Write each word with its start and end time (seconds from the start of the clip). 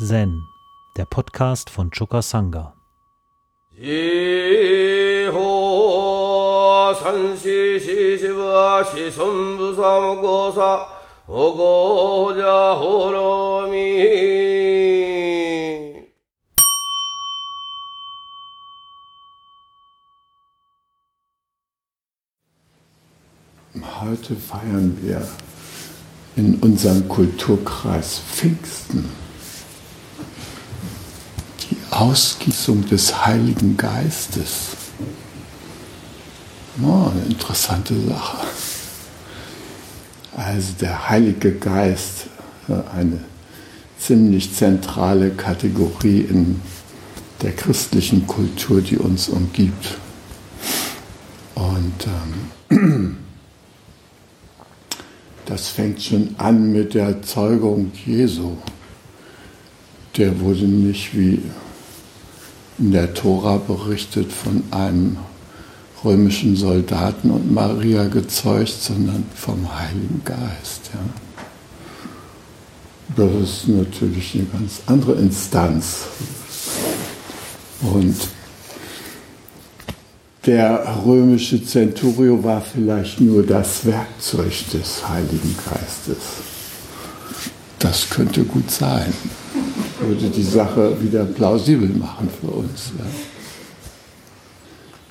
Zen, 0.00 0.46
der 0.96 1.06
Podcast 1.06 1.70
von 1.70 1.90
Choka 1.90 2.22
Sangha. 2.22 2.72
Heute 24.00 24.36
feiern 24.36 24.96
wir 25.02 25.26
in 26.36 26.54
unserem 26.60 27.08
Kulturkreis 27.08 28.20
Pfingsten. 28.20 29.27
Ausgießung 31.98 32.88
des 32.88 33.26
Heiligen 33.26 33.76
Geistes. 33.76 34.68
Oh, 36.80 37.10
eine 37.10 37.22
interessante 37.28 37.92
Sache. 38.08 38.46
Also 40.36 40.74
der 40.80 41.08
Heilige 41.08 41.50
Geist, 41.54 42.26
eine 42.68 43.18
ziemlich 43.98 44.54
zentrale 44.54 45.30
Kategorie 45.30 46.20
in 46.20 46.60
der 47.42 47.50
christlichen 47.56 48.28
Kultur, 48.28 48.80
die 48.80 48.96
uns 48.96 49.28
umgibt. 49.28 49.98
Und 51.56 52.06
ähm, 52.70 53.16
das 55.46 55.66
fängt 55.66 56.00
schon 56.00 56.36
an 56.38 56.70
mit 56.70 56.94
der 56.94 57.22
Zeugung 57.22 57.90
Jesu. 58.06 58.56
Der 60.16 60.38
wurde 60.38 60.68
nicht 60.68 61.18
wie 61.18 61.42
in 62.78 62.92
der 62.92 63.12
Tora 63.14 63.56
berichtet 63.56 64.32
von 64.32 64.62
einem 64.70 65.16
römischen 66.04 66.56
Soldaten 66.56 67.30
und 67.30 67.52
Maria 67.52 68.06
gezeugt, 68.06 68.68
sondern 68.80 69.24
vom 69.34 69.68
Heiligen 69.78 70.22
Geist. 70.24 70.90
Ja. 70.94 71.00
Das 73.16 73.50
ist 73.50 73.68
natürlich 73.68 74.34
eine 74.34 74.44
ganz 74.44 74.80
andere 74.86 75.14
Instanz. 75.14 76.06
Und 77.80 78.14
der 80.46 81.02
römische 81.04 81.64
Centurio 81.64 82.42
war 82.44 82.60
vielleicht 82.60 83.20
nur 83.20 83.42
das 83.42 83.84
Werkzeug 83.84 84.52
des 84.72 85.08
Heiligen 85.08 85.56
Geistes. 85.64 86.16
Das 87.78 88.08
könnte 88.08 88.44
gut 88.44 88.70
sein. 88.70 89.12
Würde 90.08 90.30
die 90.30 90.42
Sache 90.42 90.96
wieder 91.02 91.26
plausibel 91.26 91.90
machen 91.90 92.30
für 92.40 92.46
uns. 92.46 92.92
Ja. 92.98 93.04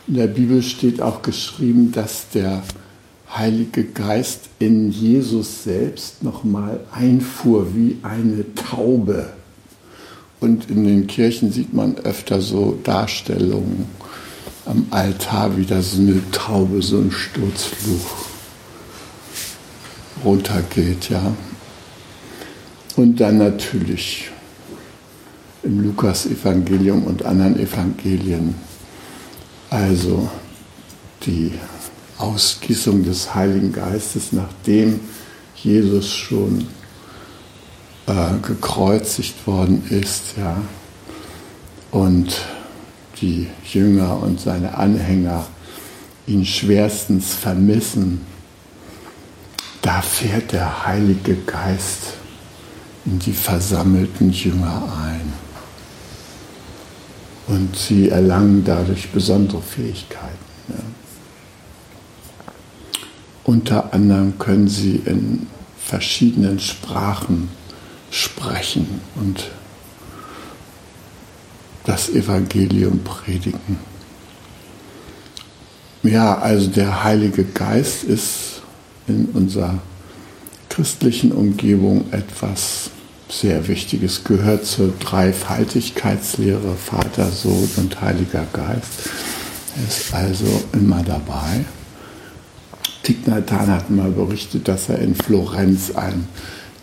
In 0.07 0.15
der 0.15 0.25
Bibel 0.25 0.63
steht 0.63 1.03
auch 1.03 1.21
geschrieben, 1.21 1.91
dass 1.91 2.29
der 2.33 2.63
Heilige 3.31 3.83
Geist 3.83 4.49
in 4.57 4.89
Jesus 4.89 5.65
selbst 5.65 6.23
nochmal 6.23 6.79
einfuhr 6.91 7.75
wie 7.75 7.97
eine 8.01 8.43
Taube. 8.55 9.33
Und 10.39 10.67
in 10.71 10.83
den 10.83 11.05
Kirchen 11.05 11.51
sieht 11.51 11.75
man 11.75 11.97
öfter 11.97 12.41
so 12.41 12.79
Darstellungen 12.83 13.85
am 14.65 14.87
Altar 14.89 15.55
wieder 15.57 15.83
so 15.83 16.01
eine 16.01 16.23
Taube, 16.31 16.81
so 16.81 16.97
ein 16.97 17.11
Sturzfluch 17.11 18.25
runtergeht, 20.25 21.11
ja. 21.11 21.35
Und 22.95 23.19
dann 23.19 23.37
natürlich 23.37 24.31
im 25.63 25.83
Lukas-Evangelium 25.83 27.03
und 27.03 27.25
anderen 27.25 27.59
Evangelien, 27.59 28.55
also 29.69 30.29
die 31.25 31.51
Ausgießung 32.17 33.03
des 33.03 33.35
Heiligen 33.35 33.71
Geistes, 33.73 34.31
nachdem 34.31 34.99
Jesus 35.55 36.13
schon 36.13 36.67
äh, 38.07 38.37
gekreuzigt 38.41 39.45
worden 39.45 39.83
ist, 39.89 40.37
ja. 40.37 40.57
Und 41.91 42.41
die 43.21 43.47
Jünger 43.65 44.21
und 44.21 44.39
seine 44.39 44.77
Anhänger 44.77 45.47
ihn 46.27 46.45
schwerstens 46.45 47.33
vermissen, 47.33 48.25
da 49.81 50.01
fährt 50.01 50.51
der 50.51 50.85
Heilige 50.85 51.35
Geist 51.35 52.13
in 53.05 53.19
die 53.19 53.33
versammelten 53.33 54.31
Jünger 54.31 54.83
ein. 55.01 55.33
Und 57.47 57.75
sie 57.75 58.09
erlangen 58.09 58.63
dadurch 58.65 59.09
besondere 59.09 59.61
Fähigkeiten. 59.61 60.45
Ja. 60.69 60.75
Unter 63.45 63.93
anderem 63.93 64.37
können 64.37 64.67
sie 64.67 65.01
in 65.05 65.47
verschiedenen 65.77 66.59
Sprachen 66.59 67.49
sprechen 68.11 68.99
und 69.15 69.49
das 71.85 72.09
Evangelium 72.09 72.99
predigen. 73.03 73.77
Ja, 76.03 76.37
also 76.37 76.67
der 76.69 77.03
Heilige 77.03 77.45
Geist 77.45 78.03
ist 78.03 78.61
in 79.07 79.27
unserer 79.27 79.79
christlichen 80.69 81.31
Umgebung 81.31 82.11
etwas 82.11 82.91
sehr 83.29 83.67
Wichtiges, 83.67 84.23
gehört 84.23 84.65
zur 84.65 84.93
Dreifaltigkeitslehre 84.99 86.75
Vater, 86.75 87.29
Sohn 87.29 87.69
und 87.77 88.01
Heiliger 88.01 88.45
Geist. 88.53 89.09
Er 89.75 89.87
ist 89.87 90.13
also 90.13 90.63
immer 90.73 91.03
dabei. 91.03 91.65
Nhat 93.25 93.51
hat 93.51 93.89
mal 93.89 94.11
berichtet, 94.11 94.67
dass 94.67 94.89
er 94.89 94.99
in 94.99 95.15
Florenz 95.15 95.91
einen 95.91 96.27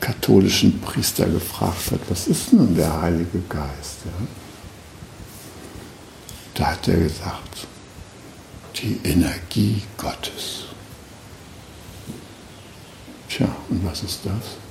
katholischen 0.01 0.81
Priester 0.81 1.27
gefragt 1.27 1.93
hat, 1.93 2.01
was 2.09 2.27
ist 2.29 2.53
nun 2.53 2.75
der 2.75 3.01
Heilige 3.01 3.41
Geist? 3.49 4.05
Ja? 4.05 4.27
Da 6.55 6.67
hat 6.73 6.89
er 6.89 6.97
gesagt, 6.97 7.67
die 8.77 9.01
Energie 9.05 9.83
Gottes. 9.97 10.67
Tja, 13.29 13.49
und 13.71 13.85
was 13.85 14.03
ist 14.03 14.21
das? 14.25 14.64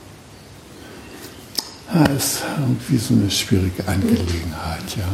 Das 1.92 2.24
ist 2.24 2.44
irgendwie 2.60 2.98
so 2.98 3.14
eine 3.14 3.30
schwierige 3.30 3.88
Angelegenheit, 3.88 4.96
ja. 4.98 5.08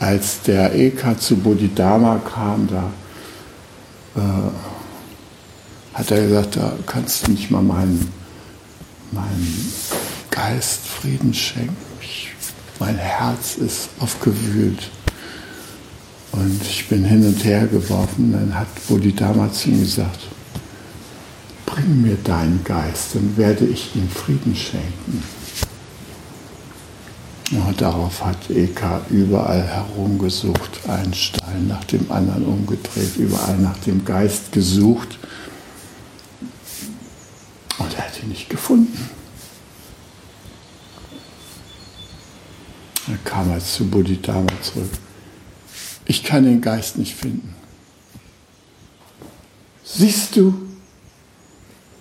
Als 0.00 0.42
der 0.42 0.74
Eka 0.74 1.16
zu 1.16 1.36
Bodhidharma 1.36 2.18
kam, 2.18 2.68
da 2.68 2.90
äh, 4.20 4.50
hat 5.94 6.10
er 6.10 6.26
gesagt, 6.26 6.56
da 6.56 6.72
kannst 6.86 7.26
du 7.26 7.30
nicht 7.30 7.50
mal 7.50 7.62
meinen, 7.62 8.12
meinen 9.12 9.72
Geist 10.30 10.86
Frieden 10.86 11.32
schenken. 11.32 11.76
Ich 12.00 12.34
mein 12.78 12.96
Herz 12.96 13.56
ist 13.56 13.88
aufgewühlt. 14.00 14.90
Und 16.32 16.60
ich 16.62 16.88
bin 16.88 17.04
hin 17.04 17.24
und 17.24 17.44
her 17.44 17.66
geworfen. 17.66 18.32
Dann 18.32 18.58
hat 18.58 18.66
Bodhidharma 18.88 19.52
zu 19.52 19.68
ihm 19.70 19.80
gesagt, 19.80 20.18
bring 21.74 22.02
mir 22.02 22.16
deinen 22.16 22.62
Geist, 22.62 23.16
dann 23.16 23.36
werde 23.36 23.64
ich 23.66 23.96
ihm 23.96 24.08
Frieden 24.08 24.54
schenken. 24.54 25.22
Und 27.50 27.80
darauf 27.80 28.24
hat 28.24 28.48
Eka 28.48 29.04
überall 29.10 29.62
herumgesucht, 29.62 30.88
einen 30.88 31.14
Stein 31.14 31.66
nach 31.66 31.84
dem 31.84 32.10
anderen 32.12 32.44
umgedreht, 32.44 33.16
überall 33.16 33.58
nach 33.58 33.76
dem 33.78 34.04
Geist 34.04 34.52
gesucht. 34.52 35.18
Und 37.78 37.94
er 37.94 38.06
hat 38.06 38.22
ihn 38.22 38.28
nicht 38.28 38.48
gefunden. 38.48 39.10
Dann 43.06 43.24
kam 43.24 43.50
er 43.50 43.58
zu 43.58 43.84
Bodhidharma 43.86 44.52
zurück. 44.62 44.90
Ich 46.06 46.22
kann 46.22 46.44
den 46.44 46.60
Geist 46.60 46.98
nicht 46.98 47.14
finden. 47.14 47.54
Siehst 49.82 50.36
du, 50.36 50.54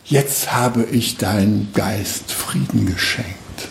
jetzt 0.06 0.54
habe 0.54 0.84
ich 0.84 1.18
deinen 1.18 1.72
Geist 1.74 2.32
Frieden 2.32 2.86
geschenkt, 2.86 3.68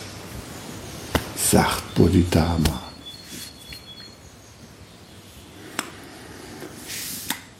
sagt 1.35 1.95
Bodhidharma. 1.95 2.81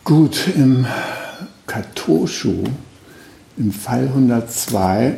Gut, 0.03 0.47
im 0.55 0.85
Katoshu, 1.65 2.65
im 3.57 3.71
Fall 3.71 4.07
102, 4.07 5.17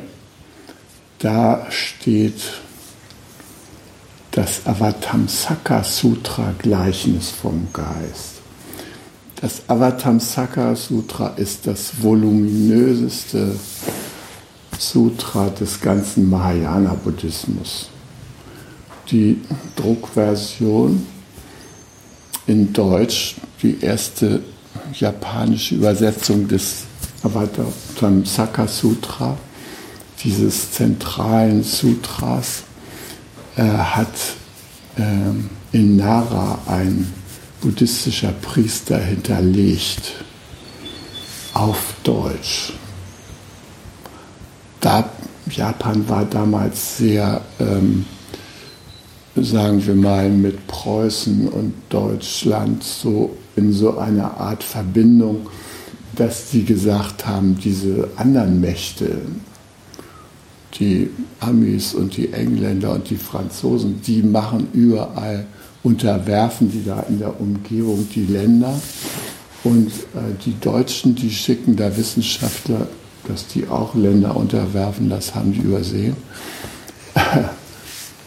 da 1.19 1.65
steht 1.71 2.41
das 4.31 4.67
Avatamsaka 4.67 5.83
Sutra 5.83 6.53
Gleichnis 6.59 7.31
vom 7.31 7.69
Geist. 7.73 8.34
Das 9.45 9.61
Avatamsaka 9.69 10.75
Sutra 10.75 11.27
ist 11.35 11.67
das 11.67 12.01
voluminöseste 12.01 13.55
Sutra 14.79 15.49
des 15.49 15.79
ganzen 15.79 16.27
Mahayana-Buddhismus. 16.31 17.89
Die 19.11 19.39
Druckversion 19.75 21.05
in 22.47 22.73
Deutsch, 22.73 23.35
die 23.61 23.79
erste 23.81 24.41
japanische 24.93 25.75
Übersetzung 25.75 26.47
des 26.47 26.85
Avatamsaka 27.21 28.67
Sutra, 28.67 29.37
dieses 30.23 30.71
zentralen 30.71 31.61
Sutras, 31.61 32.63
äh, 33.57 33.61
hat 33.61 34.09
äh, 34.97 35.77
in 35.77 35.97
Nara 35.97 36.57
ein 36.65 37.13
buddhistischer 37.61 38.33
Priester 38.41 38.97
hinterlegt 38.97 40.13
auf 41.53 41.95
Deutsch. 42.03 42.73
Da, 44.81 45.09
Japan 45.49 46.07
war 46.07 46.25
damals 46.25 46.97
sehr, 46.97 47.41
ähm, 47.59 48.05
sagen 49.35 49.85
wir 49.85 49.95
mal, 49.95 50.29
mit 50.29 50.67
Preußen 50.67 51.47
und 51.49 51.73
Deutschland 51.89 52.83
so 52.83 53.35
in 53.55 53.71
so 53.73 53.97
einer 53.97 54.37
Art 54.37 54.63
Verbindung, 54.63 55.49
dass 56.15 56.51
sie 56.51 56.63
gesagt 56.63 57.25
haben, 57.25 57.57
diese 57.57 58.09
anderen 58.15 58.61
Mächte, 58.61 59.17
die 60.79 61.09
Amis 61.39 61.93
und 61.93 62.17
die 62.17 62.33
Engländer 62.33 62.91
und 62.93 63.09
die 63.09 63.17
Franzosen, 63.17 64.01
die 64.01 64.21
machen 64.21 64.67
überall, 64.73 65.45
unterwerfen 65.85 66.71
die 66.71 66.83
da 66.83 67.01
in 67.01 67.19
der 67.19 67.39
Umgebung 67.39 68.07
die 68.13 68.25
Länder. 68.25 68.73
Und 69.63 69.87
äh, 69.87 70.33
die 70.43 70.59
Deutschen, 70.59 71.15
die 71.15 71.29
schicken 71.29 71.75
da 71.75 71.95
Wissenschaftler, 71.95 72.87
dass 73.27 73.47
die 73.47 73.67
auch 73.67 73.95
Länder 73.95 74.35
unterwerfen, 74.35 75.09
das 75.09 75.35
haben 75.35 75.53
die 75.53 75.61
übersehen. 75.61 76.15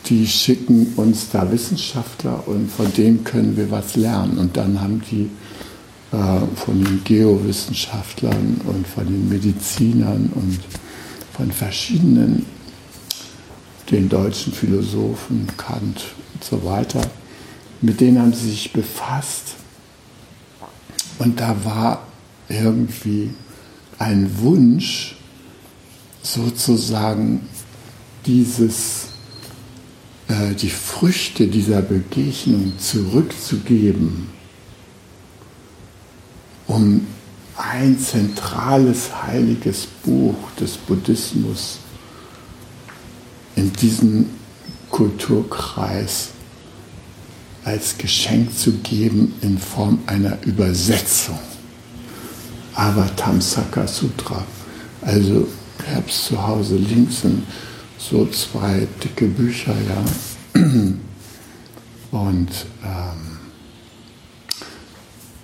Die 0.07 0.27
schicken 0.27 0.95
uns 0.97 1.29
da 1.31 1.53
Wissenschaftler 1.53 2.49
und 2.49 2.71
von 2.71 2.91
denen 2.95 3.25
können 3.25 3.59
wir 3.59 3.71
was 3.71 3.95
lernen. 3.95 4.39
Und 4.39 4.57
dann 4.57 4.81
haben 4.81 5.03
die 5.11 5.29
äh, 6.13 6.41
von 6.57 6.83
den 6.83 7.05
Geowissenschaftlern 7.05 8.63
und 8.65 8.89
von 8.89 9.05
den 9.05 9.29
Medizinern 9.29 10.33
und 10.35 10.61
von 11.37 11.53
verschiedenen, 11.53 12.47
den 13.91 14.09
deutschen 14.09 14.55
Philosophen, 14.55 15.47
Kant 15.59 16.05
und 16.33 16.43
so 16.43 16.65
weiter, 16.65 17.03
mit 17.81 18.01
denen 18.01 18.21
haben 18.21 18.33
sie 18.33 18.51
sich 18.51 18.73
befasst. 18.73 19.55
Und 21.19 21.41
da 21.41 21.57
war 21.65 22.07
irgendwie 22.49 23.31
ein 23.99 24.31
Wunsch, 24.41 25.17
sozusagen 26.23 27.49
dieses, 28.27 29.07
äh, 30.29 30.55
die 30.55 30.71
Früchte 30.71 31.47
dieser 31.47 31.83
Begegnung 31.83 32.73
zurückzugeben, 32.79 34.29
um 36.67 37.07
ein 37.57 37.99
zentrales 37.99 39.11
heiliges 39.27 39.87
Buch 40.05 40.37
des 40.61 40.77
Buddhismus 40.77 41.79
in 43.57 43.73
diesen 43.73 44.31
Kulturkreis 44.91 46.31
als 47.69 47.99
Geschenk 47.99 48.57
zu 48.59 48.73
geben 48.79 49.35
in 49.43 49.59
Form 49.59 49.99
einer 50.07 50.39
Übersetzung. 50.47 51.39
Avatamsaka 52.75 53.87
Sutra. 53.87 54.43
Also 55.03 55.47
ich 55.79 55.95
habe 55.95 56.09
es 56.09 56.25
zu 56.25 56.47
Hause 56.47 56.77
links 56.77 57.21
sind 57.21 57.43
so 57.99 58.27
zwei 58.29 58.89
dicke 59.05 59.27
Bücher, 59.27 59.75
ja. 59.87 60.61
Und, 62.11 62.49
ähm, 62.83 63.37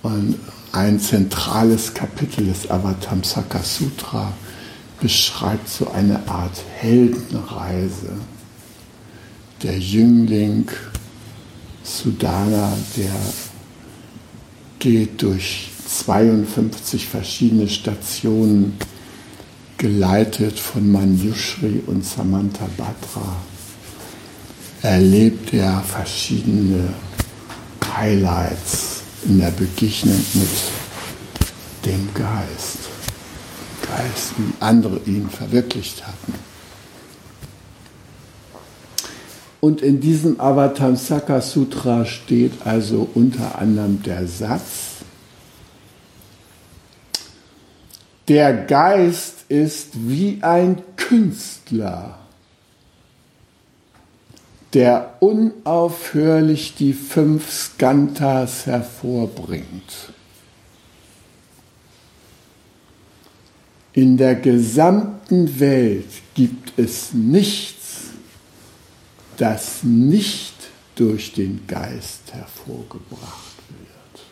und 0.01 0.35
ein 0.71 0.99
zentrales 0.99 1.93
Kapitel 1.93 2.47
des 2.47 2.71
Avatamsaka 2.71 3.61
Sutra 3.61 4.33
beschreibt 4.99 5.69
so 5.69 5.91
eine 5.91 6.27
Art 6.27 6.63
Heldenreise. 6.79 8.13
Der 9.61 9.77
Jüngling 9.77 10.67
Sudana, 11.85 12.73
der 12.97 13.13
geht 14.79 15.21
durch 15.21 15.69
52 15.87 17.07
verschiedene 17.07 17.69
Stationen, 17.69 18.77
geleitet 19.77 20.59
von 20.59 20.91
Manjushri 20.91 21.83
und 21.85 22.03
Samantha 22.03 22.67
Batra, 22.75 23.35
erlebt 24.81 25.53
er 25.53 25.81
verschiedene 25.83 26.93
Highlights 27.95 29.03
in 29.25 29.39
der 29.39 29.51
Begegnung 29.51 30.23
mit 30.33 30.49
dem 31.85 32.09
Geist. 32.13 32.79
Geist, 33.87 34.33
wie 34.37 34.53
andere 34.59 34.99
ihn 35.05 35.29
verwirklicht 35.29 36.05
hatten. 36.05 36.33
Und 39.61 39.81
in 39.81 39.99
diesem 39.99 40.39
Avatamsaka 40.39 41.41
Sutra 41.41 42.05
steht 42.05 42.53
also 42.65 43.07
unter 43.13 43.57
anderem 43.57 44.03
der 44.03 44.27
Satz, 44.27 44.95
der 48.27 48.53
Geist 48.65 49.45
ist 49.49 49.91
wie 49.93 50.39
ein 50.41 50.81
Künstler 50.95 52.17
der 54.75 55.15
unaufhörlich 55.21 56.75
die 56.75 56.91
fünf 56.91 57.49
Skantas 57.49 58.65
hervorbringt. 58.65 60.11
In 63.93 64.17
der 64.17 64.35
gesamten 64.35 65.61
Welt 65.61 66.09
gibt 66.33 66.77
es 66.77 67.13
nichts, 67.13 67.84
das 69.37 69.83
nicht 69.83 70.53
durch 70.95 71.33
den 71.33 71.67
Geist 71.67 72.33
hervorgebracht 72.33 73.57
wird. 73.69 74.25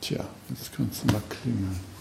Tja, 0.00 0.24
jetzt 0.50 0.72
kannst 0.72 1.02
du 1.02 1.12
mal 1.12 1.22
klingeln. 1.28 1.95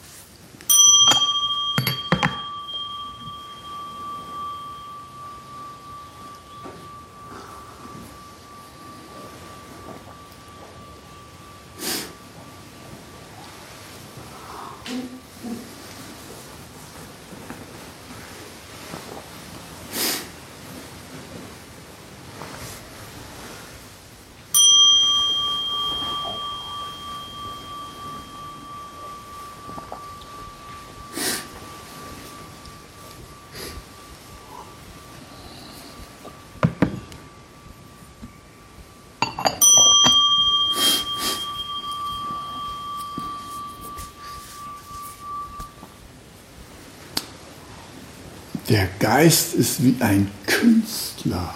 Der 48.69 48.89
Geist 48.99 49.53
ist 49.53 49.83
wie 49.83 49.95
ein 49.99 50.29
Künstler, 50.47 51.53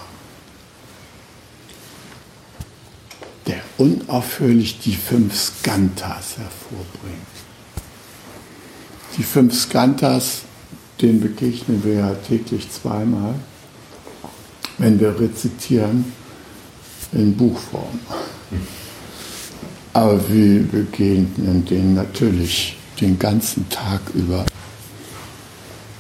der 3.47 3.61
unaufhörlich 3.77 4.79
die 4.79 4.93
fünf 4.93 5.35
Skantas 5.35 6.37
hervorbringt. 6.37 7.25
Die 9.17 9.23
fünf 9.23 9.59
Skantas, 9.59 10.41
denen 11.01 11.19
begegnen 11.19 11.83
wir 11.83 11.93
ja 11.95 12.13
täglich 12.13 12.69
zweimal, 12.71 13.33
wenn 14.77 14.99
wir 14.99 15.19
rezitieren 15.19 16.13
in 17.11 17.35
Buchform. 17.35 17.99
Aber 19.93 20.29
wir 20.29 20.61
begegnen 20.61 21.65
denen 21.65 21.95
natürlich 21.95 22.77
den 23.01 23.17
ganzen 23.17 23.67
Tag 23.69 24.01
über 24.13 24.45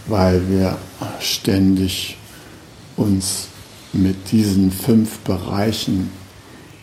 weil 0.09 0.49
wir 0.49 0.77
ständig 1.19 2.17
uns 2.97 3.47
mit 3.93 4.31
diesen 4.31 4.71
fünf 4.71 5.19
Bereichen 5.19 6.09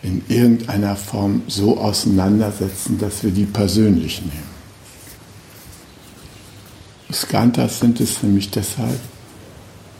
in 0.01 0.23
irgendeiner 0.27 0.95
Form 0.95 1.43
so 1.47 1.77
auseinandersetzen, 1.77 2.97
dass 2.97 3.23
wir 3.23 3.31
die 3.31 3.45
persönlich 3.45 4.21
nehmen. 4.21 4.57
Skantas 7.11 7.79
sind 7.79 7.99
es 8.01 8.21
nämlich 8.21 8.51
deshalb, 8.51 8.99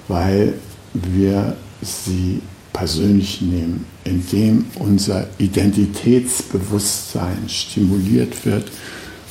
weil 0.07 0.53
wir 0.93 1.57
sie 1.81 2.41
persönlich 2.73 3.41
nehmen, 3.41 3.85
indem 4.03 4.65
unser 4.75 5.27
Identitätsbewusstsein 5.37 7.47
stimuliert 7.47 8.45
wird 8.45 8.69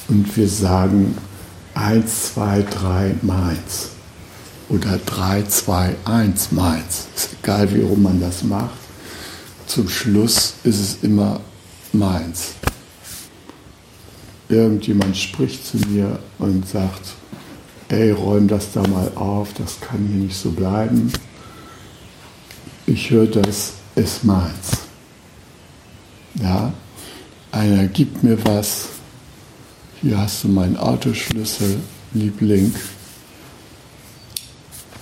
und 0.08 0.34
wir 0.36 0.48
sagen 0.48 1.16
1, 1.76 2.34
2, 2.34 2.62
3, 2.62 3.14
meins 3.22 3.90
oder 4.68 4.98
3, 5.06 5.44
2, 5.44 5.94
1, 6.04 6.52
meins. 6.52 7.06
Ist 7.14 7.30
egal, 7.40 7.72
wie 7.72 7.82
rum 7.82 8.02
man 8.02 8.20
das 8.20 8.42
macht. 8.42 8.76
Zum 9.66 9.88
Schluss 9.88 10.54
ist 10.64 10.80
es 10.80 10.98
immer 11.02 11.40
meins. 11.92 12.54
Irgendjemand 14.48 15.16
spricht 15.16 15.64
zu 15.66 15.76
mir 15.88 16.18
und 16.38 16.68
sagt, 16.68 17.14
ey, 17.88 18.10
räum 18.10 18.48
das 18.48 18.72
da 18.72 18.82
mal 18.88 19.12
auf, 19.14 19.52
das 19.54 19.80
kann 19.80 20.06
hier 20.08 20.24
nicht 20.24 20.36
so 20.36 20.50
bleiben 20.50 21.12
ich 22.86 23.10
höre 23.10 23.26
das, 23.26 23.74
ist 23.96 24.24
meins. 24.24 24.78
Ja, 26.40 26.72
einer 27.50 27.86
gibt 27.88 28.22
mir 28.22 28.42
was, 28.44 28.88
hier 30.06 30.18
hast 30.18 30.44
du 30.44 30.48
meinen 30.48 30.76
Autoschlüssel, 30.76 31.80
Liebling, 32.14 32.72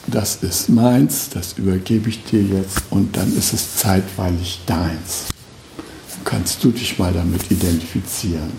das 0.07 0.37
ist 0.37 0.71
meins, 0.71 1.29
das 1.29 1.59
übergebe 1.59 2.09
ich 2.09 2.25
dir 2.25 2.43
jetzt 2.43 2.83
und 2.91 3.15
dann 3.15 3.37
ist 3.37 3.53
es 3.53 3.77
zeitweilig 3.77 4.61
deins. 4.67 5.27
Kannst 6.25 6.65
du 6.65 6.71
dich 6.71 6.99
mal 6.99 7.13
damit 7.13 7.51
identifizieren. 7.51 8.53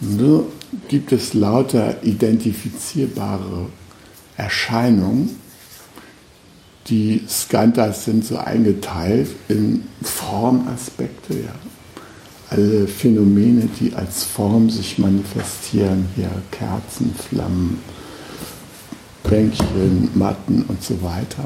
So 0.00 0.52
gibt 0.86 1.10
es 1.10 1.34
lauter 1.34 2.00
identifizierbare 2.04 3.66
Erscheinungen, 4.36 5.30
die 6.86 7.24
Skantas 7.28 8.04
sind 8.04 8.24
so 8.24 8.38
eingeteilt 8.38 9.30
in 9.48 9.84
Formaspekte, 10.02 11.34
ja. 11.34 11.67
Alle 12.50 12.88
Phänomene, 12.88 13.68
die 13.78 13.94
als 13.94 14.24
Form 14.24 14.70
sich 14.70 14.98
manifestieren, 14.98 16.08
hier 16.16 16.30
Kerzen, 16.50 17.14
Flammen, 17.14 17.80
Bänkchen, 19.22 20.10
Matten 20.14 20.62
und 20.62 20.82
so 20.82 21.02
weiter, 21.02 21.44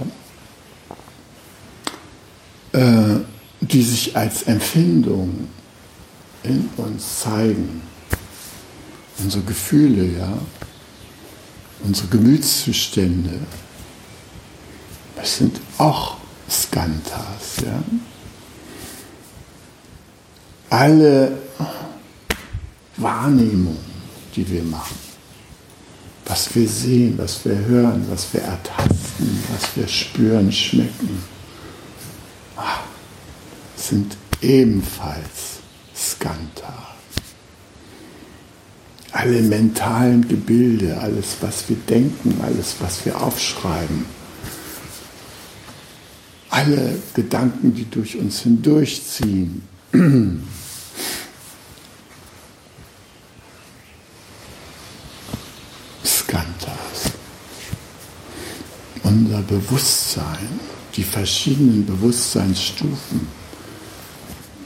äh, 2.72 3.20
die 3.60 3.82
sich 3.82 4.16
als 4.16 4.44
Empfindung 4.44 5.48
in 6.44 6.68
uns 6.76 7.20
zeigen. 7.20 7.82
Unsere 9.18 9.42
Gefühle, 9.42 10.18
ja, 10.18 10.38
unsere 11.84 12.08
Gemütszustände, 12.08 13.40
das 15.16 15.38
sind 15.38 15.60
auch 15.78 16.16
Skantas. 16.48 17.56
Ja? 17.64 17.82
Alle 20.72 21.30
Wahrnehmungen, 22.96 23.76
die 24.34 24.48
wir 24.48 24.62
machen, 24.62 24.96
was 26.24 26.54
wir 26.54 26.66
sehen, 26.66 27.18
was 27.18 27.44
wir 27.44 27.58
hören, 27.58 28.06
was 28.08 28.32
wir 28.32 28.40
ertasten, 28.40 29.44
was 29.52 29.76
wir 29.76 29.86
spüren, 29.86 30.50
schmecken, 30.50 31.22
ah, 32.56 32.78
sind 33.76 34.16
ebenfalls 34.40 35.60
Skanta. 35.94 36.72
Alle 39.10 39.42
mentalen 39.42 40.26
Gebilde, 40.26 40.96
alles, 40.98 41.36
was 41.42 41.68
wir 41.68 41.76
denken, 41.86 42.40
alles, 42.40 42.76
was 42.80 43.04
wir 43.04 43.20
aufschreiben, 43.20 44.06
alle 46.48 46.96
Gedanken, 47.12 47.74
die 47.74 47.90
durch 47.90 48.16
uns 48.16 48.40
hindurchziehen. 48.40 49.68
Skantas. 56.32 57.12
Unser 59.02 59.41
Bewusstsein, 59.52 60.48
die 60.96 61.02
verschiedenen 61.02 61.84
Bewusstseinsstufen, 61.84 63.28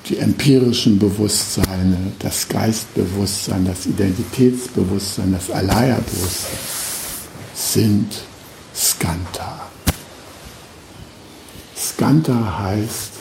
die 0.09 0.19
empirischen 0.19 0.97
Bewusstseine, 0.97 2.13
das 2.21 2.49
Geistbewusstsein, 2.49 3.65
das 3.65 3.87
Identitätsbewusstsein, 3.87 5.33
das 5.33 5.51
Alaya-Bewusstsein 5.51 6.59
sind 7.53 8.13
Skanta. 8.73 9.69
Skanta 11.77 12.59
heißt, 12.61 13.13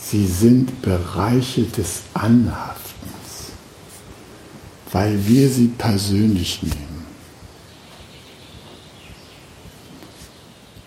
sie 0.00 0.26
sind 0.26 0.82
Bereiche 0.82 1.64
des 1.64 2.02
Anhaftens, 2.14 3.50
weil 4.92 5.26
wir 5.26 5.48
sie 5.48 5.66
persönlich 5.66 6.62
nehmen. 6.62 6.89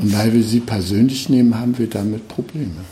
Und 0.04 0.12
weil 0.12 0.34
wir 0.34 0.44
sie 0.44 0.60
persönlich 0.60 1.30
nehmen, 1.30 1.58
haben 1.58 1.78
wir 1.78 1.90
damit 1.90 2.28
Probleme. 2.28 2.84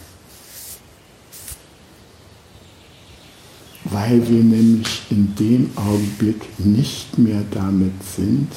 Weil 3.83 4.25
wir 4.29 4.41
nämlich 4.41 5.01
in 5.09 5.35
dem 5.35 5.71
Augenblick 5.75 6.57
nicht 6.57 7.17
mehr 7.17 7.43
damit 7.51 7.91
sind, 8.15 8.47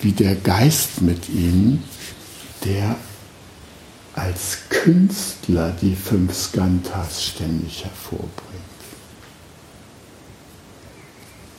wie 0.00 0.12
der 0.12 0.36
Geist 0.36 1.02
mit 1.02 1.28
ihnen, 1.28 1.82
der 2.64 2.94
als 4.14 4.58
Künstler 4.68 5.74
die 5.82 5.96
fünf 5.96 6.32
Skantas 6.36 7.24
ständig 7.24 7.84
hervorbringt. 7.84 8.30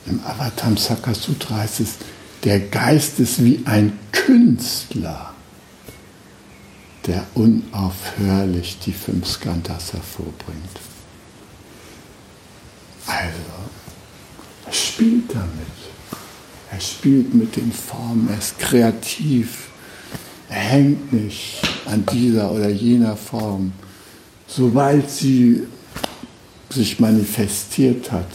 Im 0.06 0.24
Avatamsaka 0.24 1.12
Sutra 1.12 1.58
heißt 1.58 1.80
es, 1.80 1.96
der 2.44 2.58
Geist 2.58 3.20
ist 3.20 3.44
wie 3.44 3.60
ein 3.66 3.98
Künstler, 4.12 5.29
der 7.06 7.26
unaufhörlich 7.34 8.78
die 8.84 8.92
fünf 8.92 9.26
Skantas 9.26 9.92
hervorbringt. 9.92 10.80
Also, 13.06 13.36
er 14.66 14.72
spielt 14.72 15.34
damit. 15.34 15.66
Er 16.70 16.80
spielt 16.80 17.34
mit 17.34 17.56
den 17.56 17.72
Formen, 17.72 18.28
er 18.30 18.38
ist 18.38 18.58
kreativ, 18.58 19.70
er 20.48 20.60
hängt 20.60 21.12
nicht 21.12 21.60
an 21.86 22.04
dieser 22.12 22.52
oder 22.52 22.68
jener 22.68 23.16
Form. 23.16 23.72
Sobald 24.46 25.10
sie 25.10 25.66
sich 26.70 27.00
manifestiert 27.00 28.12
hat, 28.12 28.30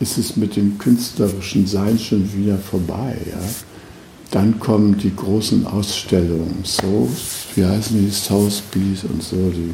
ist 0.00 0.18
es 0.18 0.36
mit 0.36 0.56
dem 0.56 0.78
künstlerischen 0.78 1.66
Sein 1.66 1.98
schon 1.98 2.30
wieder 2.34 2.58
vorbei. 2.58 3.16
Ja? 3.30 3.38
Dann 4.32 4.58
kommen 4.58 4.98
die 4.98 5.14
großen 5.14 5.66
Ausstellungen, 5.66 6.64
so, 6.64 7.08
wie 7.54 7.64
heißen 7.64 8.04
die, 8.04 8.10
Sotheby's 8.10 9.04
und 9.04 9.22
so, 9.22 9.36
die, 9.50 9.72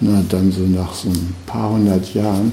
na, 0.00 0.22
dann 0.28 0.50
so 0.50 0.62
nach 0.62 0.94
so 0.94 1.10
ein 1.10 1.34
paar 1.44 1.70
hundert 1.70 2.14
Jahren 2.14 2.52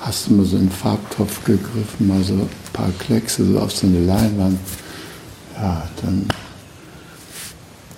hast 0.00 0.28
du 0.28 0.34
mal 0.34 0.46
so 0.46 0.56
einen 0.56 0.70
Farbtopf 0.70 1.42
gegriffen, 1.44 2.06
mal 2.06 2.22
so 2.22 2.34
ein 2.34 2.48
paar 2.72 2.92
Kleckse 2.98 3.44
so 3.44 3.58
auf 3.58 3.72
so 3.72 3.88
eine 3.88 4.04
Leinwand. 4.04 4.58
Ja, 5.56 5.88
dann 6.02 6.26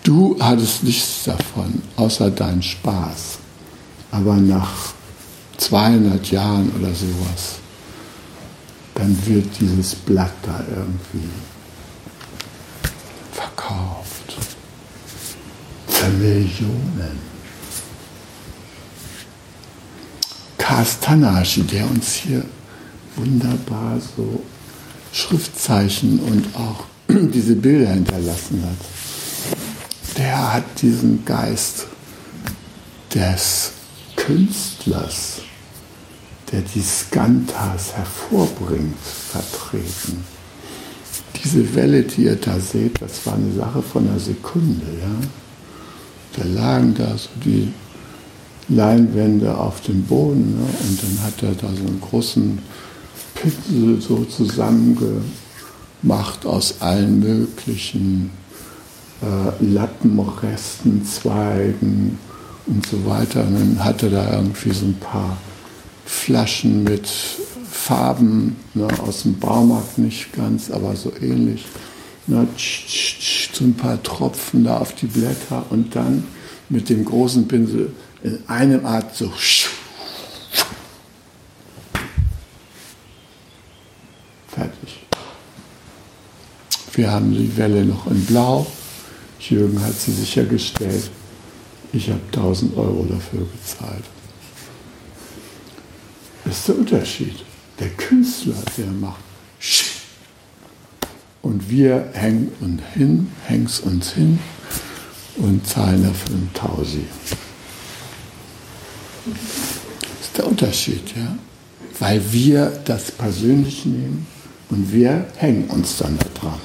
Du 0.03 0.37
hattest 0.41 0.83
nichts 0.83 1.25
davon, 1.25 1.83
außer 1.97 2.31
deinen 2.31 2.63
Spaß. 2.63 3.39
Aber 4.11 4.37
nach 4.37 4.95
200 5.59 6.31
Jahren 6.31 6.73
oder 6.79 6.89
sowas, 6.95 7.59
dann 8.95 9.17
wird 9.27 9.47
dieses 9.61 9.95
Blatt 9.95 10.33
da 10.43 10.65
irgendwie 10.69 11.29
verkauft. 13.41 14.37
Für 15.89 16.09
Millionen. 16.09 17.31
Kastanashi, 20.59 21.63
der 21.63 21.89
uns 21.91 22.15
hier 22.15 22.45
wunderbar 23.17 23.99
so 24.17 24.43
Schriftzeichen 25.13 26.21
und 26.21 26.55
auch 26.55 26.85
diese 27.09 27.57
Bilder 27.57 27.91
hinterlassen 27.91 28.63
hat 28.63 28.87
der 30.21 30.53
hat 30.53 30.83
diesen 30.83 31.25
Geist 31.25 31.87
des 33.15 33.73
Künstlers, 34.17 35.41
der 36.53 36.61
die 36.61 36.83
Skantas 36.83 37.95
hervorbringt, 37.95 38.99
vertreten. 39.01 40.25
Diese 41.43 41.75
Welle, 41.75 42.03
die 42.03 42.25
ihr 42.25 42.37
da 42.37 42.59
seht, 42.61 43.01
das 43.01 43.25
war 43.27 43.35
eine 43.35 43.53
Sache 43.53 43.83
von 43.83 44.09
einer 44.09 44.19
Sekunde. 44.19 44.87
Ja? 45.01 45.29
Da 46.37 46.45
lagen 46.45 46.95
da 46.95 47.17
so 47.17 47.31
die 47.45 47.73
Leinwände 48.69 49.57
auf 49.57 49.81
dem 49.81 50.03
Boden 50.03 50.57
ne? 50.59 50.67
und 50.89 51.03
dann 51.03 51.25
hat 51.25 51.43
er 51.43 51.55
da 51.55 51.75
so 51.75 51.87
einen 51.87 52.01
großen 52.01 52.59
Pinsel 53.35 54.01
so 54.01 54.25
zusammengeschraubt 54.25 55.25
macht 56.03 56.47
aus 56.47 56.81
allen 56.81 57.21
möglichen 57.21 58.31
äh, 59.23 59.65
Lappenresten, 59.65 61.05
Zweigen 61.05 62.19
und 62.67 62.87
so 62.87 63.05
weiter. 63.07 63.45
Und 63.47 63.55
dann 63.55 63.85
hat 63.85 64.03
er 64.03 64.11
da 64.11 64.33
irgendwie 64.37 64.73
so 64.73 64.87
ein 64.87 64.99
paar 64.99 65.37
Flaschen 66.07 66.85
mit 66.85 67.09
Farben 67.71 68.57
ne, 68.75 68.89
aus 69.01 69.23
dem 69.23 69.39
Baumarkt, 69.39 69.99
nicht 69.99 70.33
ganz, 70.33 70.71
aber 70.71 70.97
so 70.97 71.13
ähnlich. 71.21 71.65
Ne, 72.27 72.47
tsch, 72.57 72.87
tsch, 72.87 73.19
tsch, 73.19 73.55
so 73.55 73.65
ein 73.65 73.75
paar 73.75 74.03
Tropfen 74.03 74.65
da 74.65 74.79
auf 74.79 74.95
die 74.95 75.07
Blätter 75.07 75.65
und 75.71 75.95
dann 75.95 76.25
mit 76.69 76.89
dem 76.89 77.05
großen 77.05 77.47
Pinsel 77.49 77.93
in 78.23 78.39
einem 78.49 78.85
Art 78.85 79.15
so. 79.15 79.33
Fertig. 84.49 85.01
Wir 86.93 87.11
haben 87.11 87.33
die 87.33 87.57
Welle 87.57 87.85
noch 87.85 88.07
in 88.09 88.25
Blau. 88.27 88.67
Jürgen 89.41 89.83
hat 89.83 89.95
sie 89.95 90.13
sichergestellt. 90.13 91.11
Ich 91.93 92.09
habe 92.09 92.21
1000 92.27 92.77
Euro 92.77 93.07
dafür 93.09 93.47
gezahlt. 93.53 94.05
Das 96.45 96.59
ist 96.59 96.69
der 96.69 96.79
Unterschied. 96.79 97.45
Der 97.81 97.89
Künstler, 97.91 98.63
der 98.77 98.87
macht 98.87 99.21
und 101.43 101.69
wir 101.71 102.11
hängen 102.13 102.53
uns 102.61 102.83
hin, 102.95 103.33
hängst 103.47 103.83
uns 103.83 104.13
hin 104.13 104.39
und 105.37 105.67
zahlen 105.67 106.03
dafür 106.03 106.37
ein 106.37 106.51
Tausi. 106.55 107.05
Das 109.25 110.27
ist 110.27 110.39
der 110.39 110.47
Unterschied, 110.47 111.17
ja. 111.17 111.37
Weil 111.99 112.23
wir 112.33 112.81
das 112.85 113.11
persönlich 113.11 113.85
nehmen 113.85 114.27
und 114.71 114.93
wir 114.93 115.27
hängen 115.37 115.69
uns 115.69 115.97
dann 115.99 116.19
da 116.19 116.41
dran. 116.41 116.61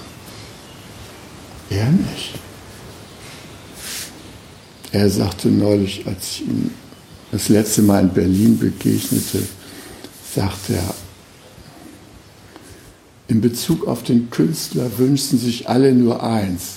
Er 1.69 1.89
nicht. 1.89 2.35
Er 4.91 5.09
sagte 5.09 5.49
neulich, 5.49 6.05
als 6.05 6.29
ich 6.31 6.41
ihm 6.41 6.71
das 7.31 7.49
letzte 7.49 7.81
Mal 7.81 8.03
in 8.03 8.13
Berlin 8.13 8.57
begegnete, 8.57 9.43
sagte 10.33 10.75
er, 10.75 10.95
in 13.27 13.41
Bezug 13.41 13.87
auf 13.87 14.03
den 14.03 14.29
Künstler 14.29 14.97
wünschen 14.97 15.39
sich 15.39 15.67
alle 15.67 15.93
nur 15.93 16.21
eins, 16.23 16.75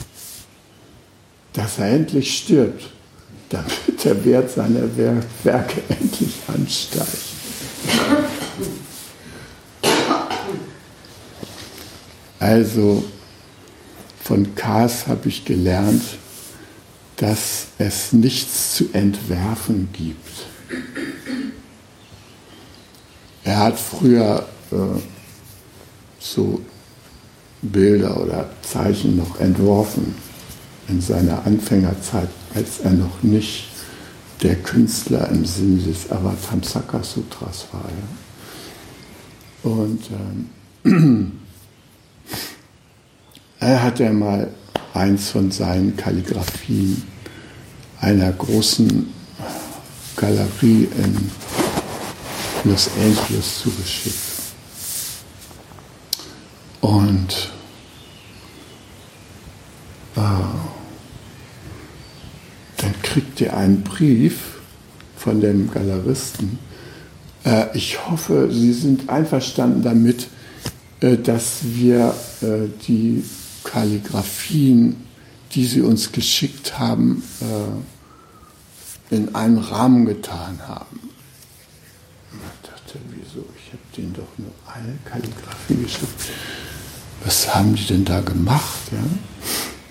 dass 1.52 1.78
er 1.78 1.90
endlich 1.90 2.38
stirbt, 2.38 2.90
damit 3.50 4.04
der 4.04 4.24
Wert 4.24 4.50
seiner 4.50 4.88
Werke 4.96 5.82
endlich 5.88 6.34
ansteigt. 6.46 7.28
Also 12.38 13.04
von 14.22 14.54
Kaas 14.54 15.06
habe 15.06 15.28
ich 15.28 15.44
gelernt, 15.44 16.02
dass 17.16 17.66
es 17.78 18.12
nichts 18.12 18.74
zu 18.74 18.90
entwerfen 18.92 19.88
gibt. 19.92 20.46
Er 23.42 23.58
hat 23.58 23.78
früher 23.78 24.46
äh, 24.70 24.76
so 26.34 26.60
Bilder 27.62 28.20
oder 28.20 28.50
Zeichen 28.62 29.16
noch 29.16 29.40
entworfen 29.40 30.14
in 30.88 31.00
seiner 31.00 31.44
Anfängerzeit, 31.44 32.28
als 32.54 32.80
er 32.80 32.92
noch 32.92 33.22
nicht 33.22 33.68
der 34.42 34.56
Künstler 34.56 35.28
im 35.28 35.44
Sinne 35.44 35.82
des 35.82 36.10
Avatamsaka 36.10 37.02
Sutras 37.02 37.66
war. 37.72 37.84
Ja. 39.64 39.70
Und 39.70 40.00
ähm, 40.84 41.32
er 43.60 43.82
hat 43.82 43.98
ja 43.98 44.12
mal 44.12 44.48
eins 44.94 45.30
von 45.30 45.50
seinen 45.50 45.96
Kalligraphien 45.96 47.02
einer 48.00 48.30
großen 48.32 49.12
Galerie 50.16 50.88
in 50.96 51.30
Los 52.64 52.90
Angeles 52.96 53.58
zugeschickt. 53.60 54.27
Und 56.80 57.50
äh, 60.16 60.20
dann 62.76 63.02
kriegt 63.02 63.40
ihr 63.40 63.56
einen 63.56 63.82
Brief 63.82 64.58
von 65.16 65.40
dem 65.40 65.70
Galeristen. 65.70 66.58
Äh, 67.44 67.76
ich 67.76 68.08
hoffe, 68.08 68.48
Sie 68.52 68.72
sind 68.72 69.08
einverstanden 69.08 69.82
damit, 69.82 70.28
äh, 71.00 71.16
dass 71.16 71.58
wir 71.62 72.14
äh, 72.42 72.68
die 72.86 73.24
Kalligraphien, 73.64 74.96
die 75.52 75.64
Sie 75.64 75.82
uns 75.82 76.12
geschickt 76.12 76.78
haben, 76.78 77.22
äh, 79.10 79.14
in 79.14 79.34
einen 79.34 79.58
Rahmen 79.58 80.04
getan 80.06 80.60
haben. 80.66 81.07
Ich 83.68 83.74
habe 83.74 83.82
denen 83.98 84.14
doch 84.14 84.38
nur 84.38 84.50
eine 84.66 84.96
Kalligraphie 85.04 85.74
geschickt. 85.74 86.30
Was 87.22 87.54
haben 87.54 87.74
die 87.74 87.84
denn 87.84 88.02
da 88.02 88.22
gemacht? 88.22 88.78
Ja? 88.90 88.98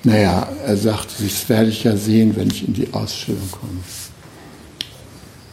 Naja, 0.03 0.49
er 0.65 0.77
sagte, 0.77 1.23
das 1.23 1.47
werde 1.47 1.69
ich 1.69 1.83
ja 1.83 1.95
sehen, 1.95 2.35
wenn 2.35 2.47
ich 2.47 2.67
in 2.67 2.73
die 2.73 2.91
Ausstellung 2.91 3.51
komme. 3.51 3.81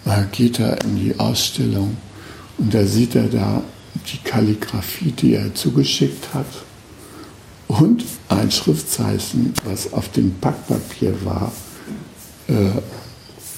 Da 0.07 0.23
geht 0.33 0.59
er 0.59 0.83
in 0.85 0.97
die 0.97 1.19
Ausstellung 1.19 1.99
und 2.57 2.73
da 2.73 2.87
sieht 2.87 3.15
er 3.15 3.29
da 3.29 3.63
die 4.11 4.19
Kalligraphie, 4.27 5.13
die 5.13 5.35
er 5.35 5.55
zugeschickt 5.55 6.33
hat 6.33 6.47
und 7.69 8.05
ein 8.31 8.51
Schriftzeichen, 8.51 9.53
was 9.67 9.93
auf 9.93 10.11
dem 10.13 10.33
Packpapier 10.41 11.15
war, 11.27 11.53
äh, 12.49 12.81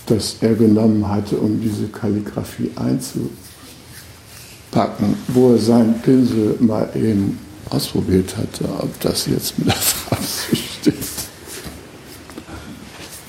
das 0.06 0.38
er 0.40 0.54
genommen 0.54 1.06
hatte, 1.06 1.36
um 1.36 1.60
diese 1.60 1.86
Kalligraphie 1.86 2.72
einzupacken, 4.76 5.16
wo 5.28 5.52
er 5.52 5.58
seinen 5.58 6.00
Pinsel 6.00 6.56
mal 6.60 6.88
eben 6.94 7.38
ausprobiert 7.70 8.36
hatte, 8.36 8.64
ob 8.78 9.00
das 9.00 9.26
jetzt 9.26 9.58
mit 9.58 9.68
der 9.68 9.74
Farbe 9.74 10.22
steht. 10.24 10.94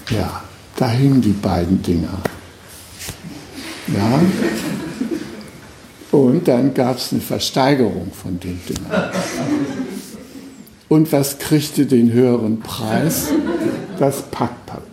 Ja, 0.10 0.44
da 0.76 0.90
hingen 0.90 1.22
die 1.22 1.32
beiden 1.32 1.82
Dinger. 1.82 2.22
Ja. 3.88 4.20
Und 6.12 6.48
dann 6.48 6.74
gab 6.74 6.98
es 6.98 7.12
eine 7.12 7.22
Versteigerung 7.22 8.12
von 8.12 8.40
den 8.40 8.60
Dingern. 8.68 9.12
Und 10.88 11.12
was 11.12 11.38
kriegte 11.40 11.86
den 11.86 12.12
höheren 12.12 12.60
Preis? 12.60 13.28
Das 14.00 14.22
Packpapier. 14.32 14.87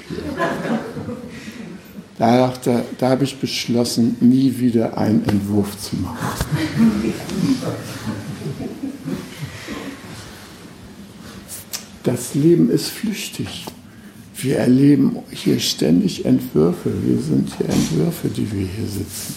Da, 2.18 2.46
dachte, 2.46 2.85
da 2.98 3.11
habe 3.11 3.24
ich 3.24 3.37
beschlossen, 3.38 4.16
nie 4.20 4.59
wieder 4.59 4.96
einen 4.96 5.24
Entwurf 5.27 5.77
zu 5.79 5.96
machen. 5.96 6.29
Das 12.05 12.35
Leben 12.35 12.70
ist 12.70 12.88
flüchtig. 12.88 13.66
Wir 14.37 14.59
erleben 14.59 15.16
hier 15.31 15.59
ständig 15.59 16.24
Entwürfe. 16.24 16.92
Wir 17.03 17.20
sind 17.20 17.50
hier 17.57 17.68
Entwürfe, 17.68 18.29
die 18.29 18.50
wir 18.53 18.66
hier 18.66 18.87
sitzen. 18.87 19.35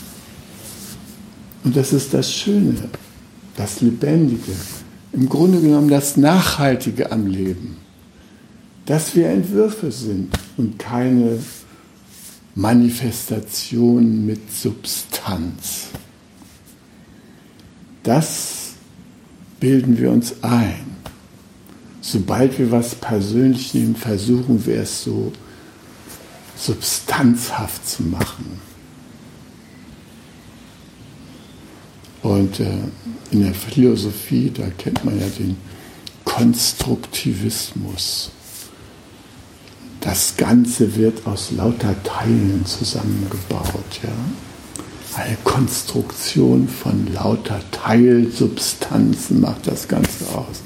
Und 1.64 1.76
das 1.76 1.94
ist 1.94 2.14
das 2.14 2.32
Schöne, 2.32 2.76
das 3.56 3.82
Lebendige, 3.82 4.54
im 5.14 5.28
Grunde 5.28 5.60
genommen 5.60 5.90
das 5.90 6.16
Nachhaltige 6.16 7.12
am 7.12 7.26
Leben, 7.28 7.78
dass 8.86 9.16
wir 9.16 9.30
Entwürfe 9.30 9.92
sind 9.92 10.30
und 10.58 10.78
keine 10.78 11.40
Manifestationen 12.58 14.26
mit 14.26 14.52
Substanz. 14.52 15.90
Das 18.02 18.72
bilden 19.60 20.00
wir 20.00 20.10
uns 20.10 20.42
ein. 20.42 20.98
Sobald 22.02 22.58
wir 22.58 22.72
was 22.72 22.96
persönlich 22.96 23.76
nehmen, 23.76 23.96
versuchen 23.96 24.66
wir 24.66 24.82
es 24.82 25.04
so 25.04 25.32
substanzhaft 26.56 27.88
zu 27.88 28.02
machen. 28.02 28.60
Und 32.24 32.60
äh, 32.60 32.80
in 33.30 33.44
der 33.44 33.54
Philosophie, 33.54 34.52
da 34.52 34.68
kennt 34.80 35.06
man 35.06 35.20
ja 35.20 35.28
den 35.38 35.58
Konstruktivismus. 36.26 38.32
Das 40.08 40.38
Ganze 40.38 40.96
wird 40.96 41.28
aus 41.28 41.52
lauter 41.52 41.94
Teilen 42.04 42.66
zusammengebaut. 42.66 44.00
Ja? 44.02 45.22
Eine 45.22 45.36
Konstruktion 45.44 46.70
von 46.70 47.14
lauter 47.14 47.60
Teilsubstanzen 47.72 49.42
macht 49.42 49.68
das 49.68 49.86
Ganze 49.86 50.26
aus. 50.34 50.62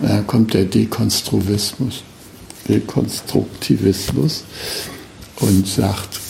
Dann 0.00 0.24
kommt 0.28 0.54
der 0.54 0.66
Dekonstruktivismus, 0.66 2.04
Dekonstruktivismus 2.68 4.44
und 5.40 5.66
sagt, 5.66 6.20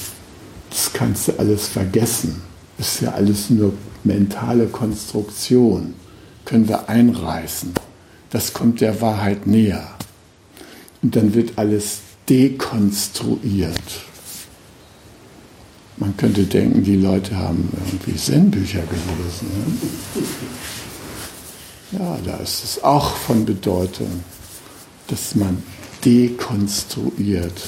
das 0.70 0.90
kannst 0.94 1.28
du 1.28 1.38
alles 1.38 1.68
vergessen 1.68 2.40
ist 2.78 3.02
ja 3.02 3.10
alles 3.10 3.50
nur 3.50 3.74
mentale 4.04 4.68
Konstruktion. 4.68 5.92
können 6.46 6.66
wir 6.66 6.88
einreißen. 6.88 7.74
Das 8.30 8.54
kommt 8.54 8.80
der 8.80 9.02
Wahrheit 9.02 9.46
näher. 9.46 9.86
Und 11.02 11.16
dann 11.16 11.34
wird 11.34 11.56
alles 11.56 12.00
dekonstruiert. 12.28 14.04
Man 15.96 16.16
könnte 16.16 16.44
denken, 16.44 16.82
die 16.82 16.96
Leute 16.96 17.36
haben 17.36 17.68
irgendwie 17.74 18.16
Zen-Bücher 18.16 18.82
gelesen. 18.82 19.48
Ne? 21.92 21.98
Ja, 21.98 22.18
da 22.24 22.36
ist 22.36 22.64
es 22.64 22.82
auch 22.82 23.16
von 23.16 23.44
Bedeutung, 23.44 24.24
dass 25.08 25.34
man 25.34 25.62
dekonstruiert. 26.04 27.60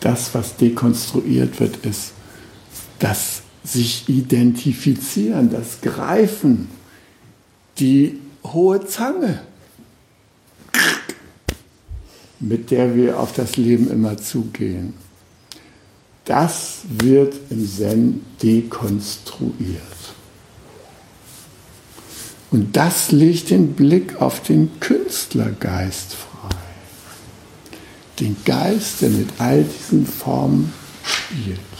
Das, 0.00 0.34
was 0.34 0.56
dekonstruiert 0.56 1.60
wird, 1.60 1.76
ist 1.84 2.12
das 2.98 3.42
sich 3.62 4.08
identifizieren, 4.08 5.50
das 5.50 5.80
Greifen, 5.80 6.68
die 7.78 8.18
hohe 8.44 8.86
Zange, 8.86 9.40
mit 12.40 12.70
der 12.70 12.94
wir 12.94 13.18
auf 13.18 13.32
das 13.32 13.56
Leben 13.56 13.90
immer 13.90 14.16
zugehen. 14.16 14.94
Das 16.24 16.82
wird 16.88 17.34
im 17.50 17.68
Zen 17.68 18.24
dekonstruiert. 18.42 19.82
Und 22.50 22.76
das 22.76 23.10
legt 23.10 23.50
den 23.50 23.74
Blick 23.74 24.20
auf 24.20 24.40
den 24.42 24.78
Künstlergeist 24.80 26.14
frei. 26.14 26.54
Den 28.20 28.36
Geist, 28.44 29.02
der 29.02 29.10
mit 29.10 29.28
all 29.38 29.64
diesen 29.64 30.06
Formen 30.06 30.72
spielt. 31.02 31.73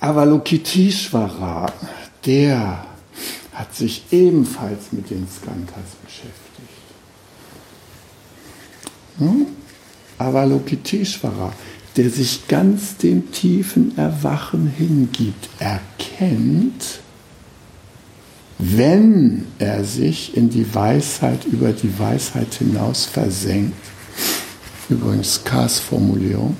Avalokiteshvara, 0.00 1.72
der 2.24 2.84
hat 3.52 3.74
sich 3.74 4.04
ebenfalls 4.12 4.92
mit 4.92 5.10
den 5.10 5.26
Skandhas 5.28 5.96
beschäftigt. 6.04 6.38
Hm? 9.18 9.46
Avalokiteshvara, 10.18 11.52
der 11.96 12.10
sich 12.10 12.46
ganz 12.46 12.96
dem 12.96 13.32
tiefen 13.32 13.98
Erwachen 13.98 14.68
hingibt, 14.68 15.48
erkennt, 15.58 17.00
wenn 18.58 19.46
er 19.58 19.84
sich 19.84 20.36
in 20.36 20.50
die 20.50 20.72
Weisheit 20.74 21.44
über 21.44 21.72
die 21.72 21.98
Weisheit 21.98 22.54
hinaus 22.54 23.04
versenkt, 23.04 23.76
übrigens 24.88 25.42
Kars 25.42 25.80
Formulierung, 25.80 26.56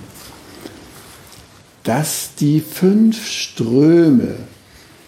dass 1.85 2.35
die 2.39 2.61
fünf 2.61 3.27
Ströme 3.27 4.37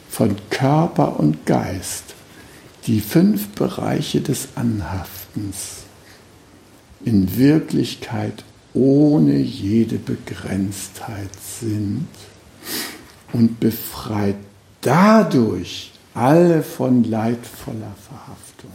von 0.09 0.37
Körper 0.51 1.19
und 1.21 1.47
Geist, 1.47 2.15
die 2.87 3.01
fünf 3.01 3.49
Bereiche 3.51 4.21
des 4.21 4.49
Anhaftens, 4.55 5.85
in 7.05 7.37
Wirklichkeit 7.37 8.45
ohne 8.75 9.37
jede 9.37 9.97
Begrenztheit 9.97 11.31
sind 11.61 12.09
und 13.33 13.61
befreit 13.61 14.37
dadurch 14.81 15.93
alle 16.15 16.63
von 16.63 17.05
leidvoller 17.05 17.95
Verhaftung. 18.09 18.71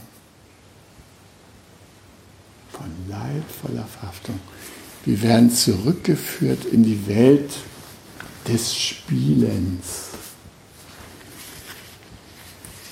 Von 2.70 2.90
leidvoller 3.08 3.86
Verhaftung. 3.86 4.38
Wir 5.04 5.22
werden 5.22 5.50
zurückgeführt 5.50 6.64
in 6.64 6.82
die 6.82 7.06
Welt 7.06 7.50
des 8.48 8.74
Spielens. 8.74 10.10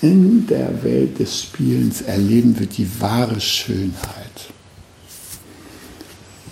In 0.01 0.45
der 0.47 0.83
Welt 0.83 1.19
des 1.19 1.43
Spielens 1.43 2.01
erleben 2.01 2.59
wir 2.59 2.67
die 2.67 2.89
wahre 2.99 3.39
Schönheit. 3.39 4.51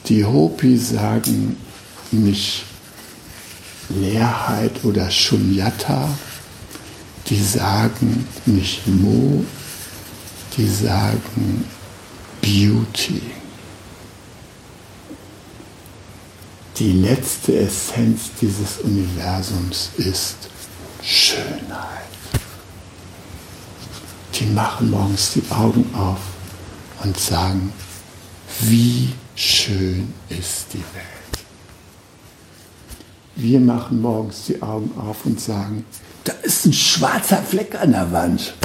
Die 0.08 0.26
Hopi 0.26 0.78
sagen 0.78 1.58
nicht 2.12 2.64
Leerheit 3.90 4.84
oder 4.84 5.10
Shunyata, 5.12 6.10
die 7.28 7.42
sagen 7.42 8.28
nicht 8.46 8.88
Mo, 8.88 9.46
die 10.58 10.68
sagen 10.68 11.66
Beauty. 12.42 13.22
Die 16.78 16.92
letzte 16.92 17.56
Essenz 17.56 18.32
dieses 18.42 18.80
Universums 18.80 19.92
ist 19.98 20.50
Schönheit. 21.04 22.02
Die 24.34 24.46
machen 24.46 24.90
morgens 24.90 25.34
die 25.34 25.44
Augen 25.52 25.94
auf 25.94 26.18
und 27.04 27.16
sagen, 27.20 27.72
wie 28.62 29.14
schön 29.36 30.12
ist 30.30 30.74
die 30.74 30.80
Welt. 30.80 31.46
Wir 33.36 33.60
machen 33.60 34.02
morgens 34.02 34.46
die 34.46 34.60
Augen 34.64 35.00
auf 35.00 35.26
und 35.26 35.40
sagen, 35.40 35.86
da 36.24 36.34
ist 36.42 36.66
ein 36.66 36.74
schwarzer 36.74 37.44
Fleck 37.44 37.76
an 37.80 37.92
der 37.92 38.12
Wand. 38.12 38.56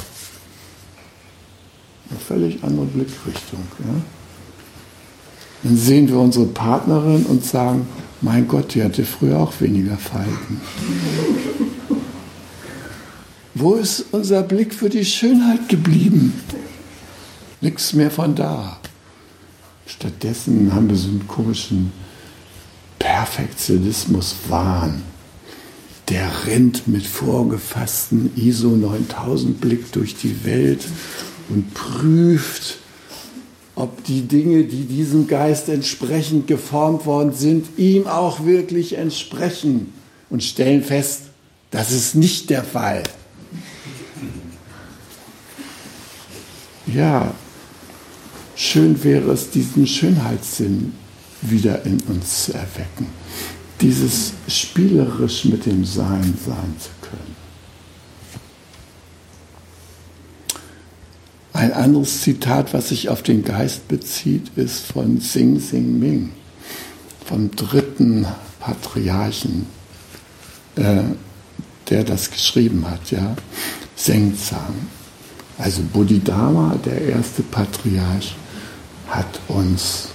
Eine 2.09 2.19
völlig 2.19 2.63
andere 2.63 2.85
Blickrichtung. 2.85 3.67
Ja? 3.79 4.18
Dann 5.63 5.77
sehen 5.77 6.07
wir 6.07 6.17
unsere 6.17 6.45
Partnerin 6.45 7.25
und 7.25 7.45
sagen, 7.45 7.87
mein 8.21 8.47
Gott, 8.47 8.75
die 8.75 8.83
hatte 8.83 9.05
früher 9.05 9.39
auch 9.39 9.53
weniger 9.59 9.97
Falten. 9.97 10.61
Wo 13.55 13.75
ist 13.75 14.05
unser 14.11 14.43
Blick 14.43 14.73
für 14.73 14.89
die 14.89 15.03
Schönheit 15.03 15.67
geblieben? 15.67 16.33
Nichts 17.61 17.93
mehr 17.93 18.09
von 18.09 18.35
da. 18.35 18.79
Stattdessen 19.85 20.73
haben 20.73 20.89
wir 20.89 20.95
so 20.95 21.09
einen 21.09 21.27
komischen 21.27 21.91
Perfektionismus-Wahn. 22.99 25.03
Der 26.09 26.45
rennt 26.45 26.87
mit 26.87 27.05
vorgefassten 27.05 28.31
ISO 28.35 28.69
9000 28.69 29.59
Blick 29.59 29.91
durch 29.91 30.15
die 30.15 30.45
Welt 30.45 30.85
und 31.49 31.73
prüft, 31.73 32.77
ob 33.79 34.03
die 34.03 34.23
Dinge, 34.23 34.65
die 34.65 34.83
diesem 34.83 35.27
Geist 35.27 35.69
entsprechend 35.69 36.47
geformt 36.47 37.05
worden 37.05 37.31
sind, 37.31 37.65
ihm 37.77 38.07
auch 38.07 38.43
wirklich 38.43 38.97
entsprechen 38.97 39.93
und 40.29 40.43
stellen 40.43 40.83
fest, 40.83 41.21
das 41.71 41.91
ist 41.91 42.13
nicht 42.13 42.49
der 42.49 42.65
Fall. 42.65 43.03
Ja, 46.87 47.33
schön 48.57 49.01
wäre 49.01 49.31
es, 49.31 49.49
diesen 49.49 49.87
Schönheitssinn 49.87 50.91
wieder 51.41 51.85
in 51.85 52.01
uns 52.01 52.45
zu 52.45 52.53
erwecken, 52.53 53.07
dieses 53.79 54.33
spielerisch 54.49 55.45
mit 55.45 55.65
dem 55.65 55.85
Sein 55.85 56.37
sein 56.45 56.75
zu 56.77 56.89
können. 57.01 57.39
Ein 61.59 61.73
anderes 61.73 62.21
Zitat, 62.21 62.73
was 62.73 62.87
sich 62.87 63.09
auf 63.09 63.21
den 63.21 63.43
Geist 63.43 63.89
bezieht, 63.89 64.49
ist 64.55 64.85
von 64.85 65.19
Sing 65.19 65.59
Sing 65.59 65.99
Ming, 65.99 66.31
vom 67.25 67.51
dritten 67.51 68.25
Patriarchen, 68.61 69.65
äh, 70.77 71.01
der 71.89 72.05
das 72.05 72.31
geschrieben 72.31 72.89
hat, 72.89 73.11
ja, 73.11 73.35
Sengzang. 73.97 74.73
Also 75.57 75.81
Bodhidharma, 75.91 76.77
der 76.85 77.01
erste 77.01 77.43
Patriarch, 77.43 78.37
hat 79.09 79.41
uns 79.49 80.07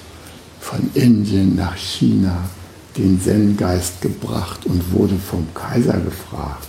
von 0.61 0.89
Indien 0.95 1.57
nach 1.57 1.77
China 1.77 2.49
den 2.97 3.21
Zen-Geist 3.21 4.01
gebracht 4.01 4.65
und 4.65 4.93
wurde 4.93 5.17
vom 5.17 5.47
Kaiser 5.53 6.01
gefragt, 6.01 6.69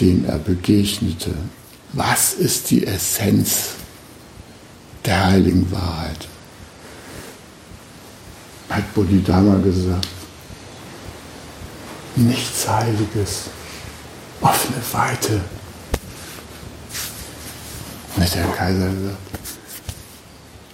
dem 0.00 0.24
er 0.24 0.38
begegnete 0.38 1.34
was 1.94 2.34
ist 2.34 2.70
die 2.70 2.86
Essenz 2.86 3.70
der 5.04 5.26
heiligen 5.26 5.70
Wahrheit? 5.70 6.28
Hat 8.68 8.94
Bodhidharma 8.94 9.56
gesagt, 9.56 10.08
nichts 12.16 12.68
Heiliges, 12.68 13.44
offene 14.40 14.82
Weite. 14.92 15.40
Hat 18.18 18.34
der 18.34 18.46
Kaiser 18.46 18.88
gesagt, 18.88 19.18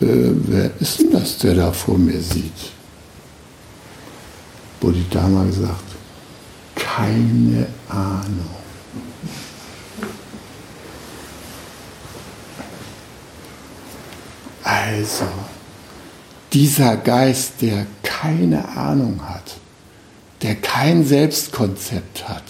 äh, 0.00 0.32
wer 0.46 0.70
ist 0.80 1.00
denn 1.00 1.10
das, 1.12 1.36
der 1.38 1.54
da 1.54 1.72
vor 1.72 1.98
mir 1.98 2.20
sieht? 2.20 2.72
Bodhidharma 4.80 5.44
gesagt, 5.44 5.84
keine 6.74 7.66
Ahnung. 7.88 8.59
Also, 14.70 15.26
dieser 16.52 16.96
Geist, 16.96 17.54
der 17.60 17.88
keine 18.04 18.68
Ahnung 18.68 19.20
hat, 19.28 19.56
der 20.42 20.54
kein 20.54 21.04
Selbstkonzept 21.04 22.28
hat 22.28 22.44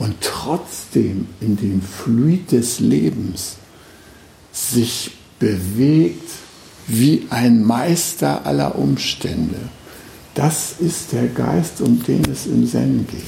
und 0.00 0.16
trotzdem 0.20 1.28
in 1.40 1.56
dem 1.56 1.82
Fluid 1.82 2.50
des 2.50 2.80
Lebens 2.80 3.58
sich 4.50 5.12
bewegt 5.38 6.30
wie 6.88 7.28
ein 7.30 7.62
Meister 7.62 8.44
aller 8.44 8.74
Umstände. 8.76 9.68
Das 10.34 10.74
ist 10.80 11.12
der 11.12 11.28
Geist, 11.28 11.80
um 11.80 12.02
den 12.02 12.24
es 12.24 12.46
im 12.46 12.68
Zen 12.68 13.06
geht. 13.06 13.22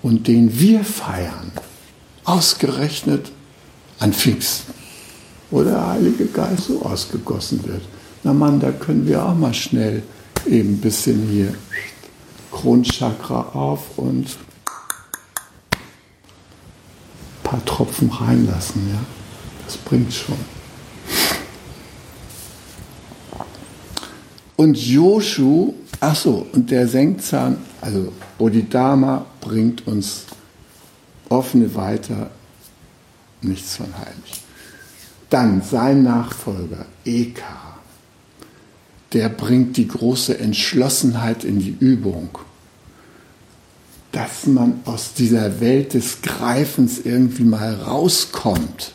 Und 0.00 0.28
den 0.28 0.58
wir 0.58 0.82
feiern, 0.82 1.52
ausgerechnet 2.24 3.30
an 3.98 4.14
Pfingsten, 4.14 4.77
wo 5.50 5.62
der 5.62 5.86
Heilige 5.88 6.26
Geist 6.26 6.64
so 6.64 6.82
ausgegossen 6.82 7.64
wird. 7.66 7.82
Na 8.22 8.32
Mann, 8.32 8.60
da 8.60 8.70
können 8.70 9.06
wir 9.06 9.24
auch 9.24 9.34
mal 9.34 9.54
schnell 9.54 10.02
eben 10.46 10.74
ein 10.74 10.80
bisschen 10.80 11.28
hier 11.28 11.54
Kronchakra 12.50 13.50
auf 13.52 13.98
und 13.98 14.26
ein 15.72 15.82
paar 17.42 17.64
Tropfen 17.64 18.10
reinlassen. 18.10 18.88
Ja? 18.90 19.00
Das 19.66 19.76
bringt 19.76 20.12
schon. 20.12 20.38
Und 24.56 24.76
Joshu, 24.76 25.74
ach 26.00 26.16
so, 26.16 26.46
und 26.52 26.70
der 26.70 26.88
Senkzahn, 26.88 27.58
also 27.80 28.12
Bodhidharma 28.38 29.24
bringt 29.40 29.86
uns 29.86 30.24
offene 31.28 31.72
weiter, 31.76 32.30
nichts 33.40 33.76
von 33.76 33.86
heilig. 33.96 34.37
Dann 35.30 35.62
sein 35.62 36.02
Nachfolger, 36.02 36.86
Eka, 37.04 37.78
der 39.12 39.28
bringt 39.28 39.76
die 39.76 39.88
große 39.88 40.38
Entschlossenheit 40.38 41.44
in 41.44 41.58
die 41.58 41.76
Übung, 41.78 42.30
dass 44.12 44.46
man 44.46 44.80
aus 44.84 45.14
dieser 45.14 45.60
Welt 45.60 45.94
des 45.94 46.22
Greifens 46.22 47.00
irgendwie 47.04 47.44
mal 47.44 47.74
rauskommt. 47.74 48.92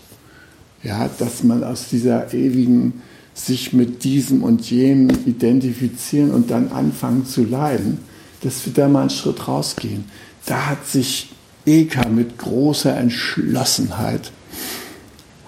Ja, 0.81 1.09
dass 1.17 1.43
man 1.43 1.63
aus 1.63 1.87
dieser 1.89 2.33
ewigen 2.33 3.01
sich 3.33 3.73
mit 3.73 4.03
diesem 4.03 4.43
und 4.43 4.69
jenem 4.69 5.09
identifizieren 5.25 6.31
und 6.31 6.51
dann 6.51 6.71
anfangen 6.71 7.25
zu 7.25 7.43
leiden, 7.43 7.99
dass 8.41 8.65
wir 8.65 8.73
da 8.73 8.87
mal 8.89 9.01
einen 9.01 9.09
Schritt 9.09 9.47
rausgehen. 9.47 10.05
Da 10.45 10.67
hat 10.67 10.85
sich 10.85 11.31
Eka 11.65 12.09
mit 12.09 12.37
großer 12.37 12.95
Entschlossenheit 12.95 14.31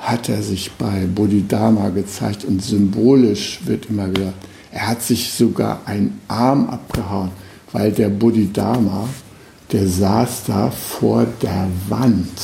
hat 0.05 0.29
er 0.29 0.43
sich 0.43 0.71
bei 0.73 1.07
Bodhidharma 1.07 1.89
gezeigt 1.89 2.45
und 2.45 2.63
symbolisch 2.63 3.59
wird 3.65 3.87
immer 3.87 4.07
gesagt, 4.07 4.37
er 4.71 4.87
hat 4.87 5.01
sich 5.01 5.33
sogar 5.33 5.81
einen 5.85 6.21
Arm 6.27 6.69
abgehauen, 6.69 7.31
weil 7.71 7.91
der 7.91 8.09
Bodhidharma, 8.09 9.09
der 9.71 9.87
saß 9.87 10.43
da 10.45 10.69
vor 10.69 11.25
der 11.41 11.67
Wand 11.89 12.39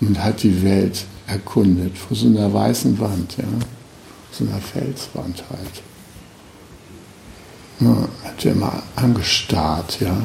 und 0.00 0.22
hat 0.22 0.42
die 0.42 0.62
Welt 0.62 1.04
erkundet, 1.26 1.98
vor 1.98 2.16
so 2.16 2.26
einer 2.26 2.52
weißen 2.52 2.98
Wand, 2.98 3.36
ja, 3.36 3.44
so 4.30 4.44
einer 4.44 4.60
Felswand 4.60 5.44
halt. 5.50 5.82
Ja, 7.80 8.08
hat 8.28 8.46
er 8.46 8.54
mal 8.54 8.82
angestarrt, 8.96 9.98
ja, 10.00 10.16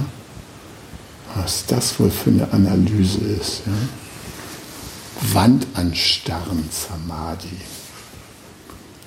was 1.36 1.66
das 1.66 2.00
wohl 2.00 2.10
für 2.10 2.30
eine 2.30 2.50
Analyse 2.54 3.20
ist, 3.20 3.64
ja. 3.66 3.74
Wand 5.22 5.68
anstarren, 5.74 6.64
Samadhi. 6.72 7.58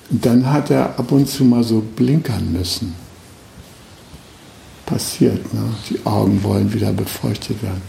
Dann 0.09 0.51
hat 0.51 0.69
er 0.69 0.99
ab 0.99 1.11
und 1.11 1.27
zu 1.27 1.43
mal 1.43 1.63
so 1.63 1.81
blinkern 1.81 2.51
müssen. 2.51 2.95
Passiert, 4.85 5.53
ne? 5.53 5.73
die 5.89 6.05
Augen 6.05 6.43
wollen 6.43 6.71
wieder 6.73 6.93
befeuchtet 6.93 7.63
werden. 7.63 7.81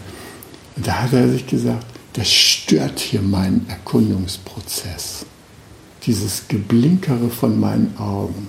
Da 0.76 1.02
hat 1.02 1.12
er 1.12 1.28
sich 1.28 1.46
gesagt, 1.46 1.86
das 2.14 2.32
stört 2.32 2.98
hier 2.98 3.20
meinen 3.20 3.66
Erkundungsprozess. 3.68 5.26
Dieses 6.06 6.48
Geblinkere 6.48 7.28
von 7.28 7.58
meinen 7.58 7.96
Augen. 7.98 8.48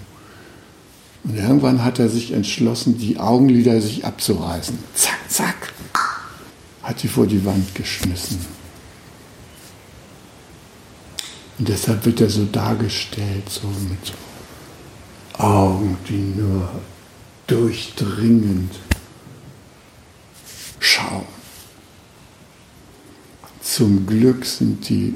Und 1.24 1.36
irgendwann 1.36 1.84
hat 1.84 2.00
er 2.00 2.10
sich 2.10 2.32
entschlossen, 2.32 2.98
die 2.98 3.20
Augenlider 3.20 3.82
sich 3.82 4.06
abzureißen. 4.06 4.78
Zack, 4.94 5.20
zack. 5.28 5.74
Hat 6.84 7.00
sie 7.00 7.08
vor 7.08 7.26
die 7.26 7.44
Wand 7.44 7.74
geschmissen. 7.74 8.55
Und 11.58 11.70
deshalb 11.70 12.06
wird 12.06 12.22
er 12.22 12.30
so 12.30 12.46
dargestellt, 12.46 13.50
so 13.50 13.68
mit 13.68 14.14
Augen, 15.38 15.98
die 16.10 16.34
nur 16.40 16.70
durchdringend 17.48 18.72
schauen. 20.80 21.26
Zum 23.62 24.06
Glück 24.06 24.46
sind 24.46 24.88
die 24.90 25.16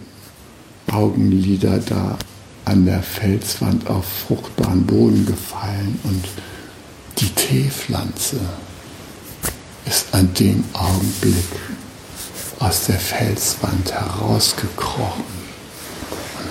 Augenlider 0.91 1.79
da 1.79 2.17
an 2.65 2.85
der 2.85 3.03
Felswand 3.03 3.87
auf 3.87 4.05
fruchtbaren 4.05 4.85
Boden 4.85 5.25
gefallen 5.25 5.99
und 6.03 6.25
die 7.19 7.29
Teepflanze 7.29 8.39
ist 9.85 10.13
an 10.13 10.33
dem 10.35 10.63
Augenblick 10.73 11.35
aus 12.59 12.85
der 12.85 12.99
Felswand 12.99 13.91
herausgekrochen 13.91 15.38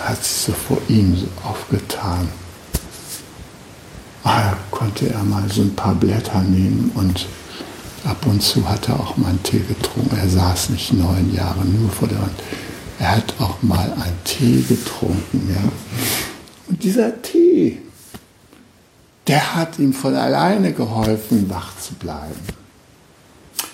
hat 0.00 0.24
sich 0.24 0.44
so 0.44 0.52
vor 0.52 0.78
ihm 0.88 1.16
aufgetan. 1.44 2.28
Ah, 4.24 4.54
konnte 4.70 5.08
er 5.08 5.22
mal 5.22 5.50
so 5.50 5.62
ein 5.62 5.74
paar 5.74 5.94
Blätter 5.94 6.42
nehmen 6.42 6.90
und 6.94 7.26
ab 8.04 8.26
und 8.26 8.42
zu 8.42 8.68
hat 8.68 8.88
er 8.88 9.00
auch 9.00 9.16
mal 9.16 9.28
einen 9.28 9.42
Tee 9.42 9.60
getrunken. 9.60 10.16
Er 10.16 10.28
saß 10.28 10.70
nicht 10.70 10.92
neun 10.92 11.34
Jahre 11.34 11.64
nur 11.64 11.90
vor 11.90 12.08
der 12.08 12.20
Wand. 12.20 12.40
Er 12.98 13.16
hat 13.16 13.34
auch 13.38 13.62
mal 13.62 13.92
einen 13.92 14.24
Tee 14.24 14.62
getrunken, 14.68 15.48
ja. 15.54 15.72
Und 16.68 16.82
dieser 16.82 17.22
Tee, 17.22 17.78
der 19.26 19.54
hat 19.54 19.78
ihm 19.78 19.92
von 19.92 20.14
alleine 20.14 20.72
geholfen, 20.72 21.48
wach 21.48 21.78
zu 21.78 21.94
bleiben. 21.94 22.40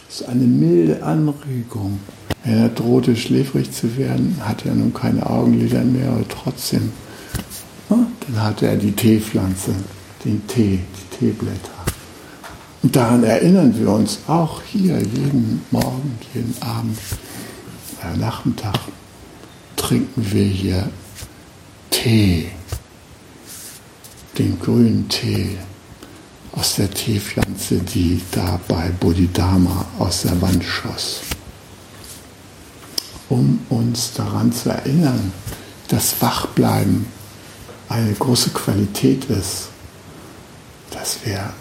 Das 0.09 0.21
ist 0.21 0.29
eine 0.29 0.45
milde 0.45 1.03
Anregung. 1.03 2.01
Wenn 2.45 2.59
er 2.59 2.69
drohte, 2.69 3.17
schläfrig 3.17 3.73
zu 3.73 3.97
werden, 3.97 4.37
hatte 4.43 4.69
er 4.69 4.75
nun 4.75 4.93
keine 4.93 5.29
Augenlider 5.29 5.83
mehr, 5.83 6.11
aber 6.11 6.29
trotzdem. 6.29 6.93
Dann 7.89 8.43
hatte 8.43 8.67
er 8.67 8.77
die 8.77 8.93
Teepflanze, 8.93 9.75
den 10.25 10.47
Tee, 10.47 10.81
die 10.81 11.17
Teeblätter. 11.17 11.71
Und 12.83 12.95
daran 12.95 13.25
erinnern 13.25 13.75
wir 13.79 13.89
uns 13.91 14.19
auch 14.27 14.61
hier 14.63 14.99
jeden 14.99 15.63
Morgen, 15.71 16.19
jeden 16.35 16.55
Abend, 16.61 16.99
äh, 18.03 18.17
Nachmittag 18.19 18.79
trinken 19.77 20.27
wir 20.31 20.45
hier 20.45 20.89
Tee, 21.91 22.49
den 24.39 24.59
grünen 24.61 25.09
Tee 25.09 25.57
aus 26.53 26.77
der 26.77 26.91
Teepflanze, 26.91 27.79
die 27.79 28.21
da 28.33 28.61
bei 28.69 28.91
Bodhidharma 29.01 29.87
aus 29.99 30.23
der 30.23 30.41
Wand 30.43 30.63
schoss 30.63 31.23
um 33.35 33.59
uns 33.69 34.13
daran 34.13 34.53
zu 34.53 34.71
erinnern, 34.71 35.33
dass 35.89 36.23
Wachbleiben 36.23 37.07
eine 37.89 38.13
große 38.13 38.51
Qualität 38.51 39.25
ist, 39.25 39.69
dass 40.93 41.19
wir 41.25 41.53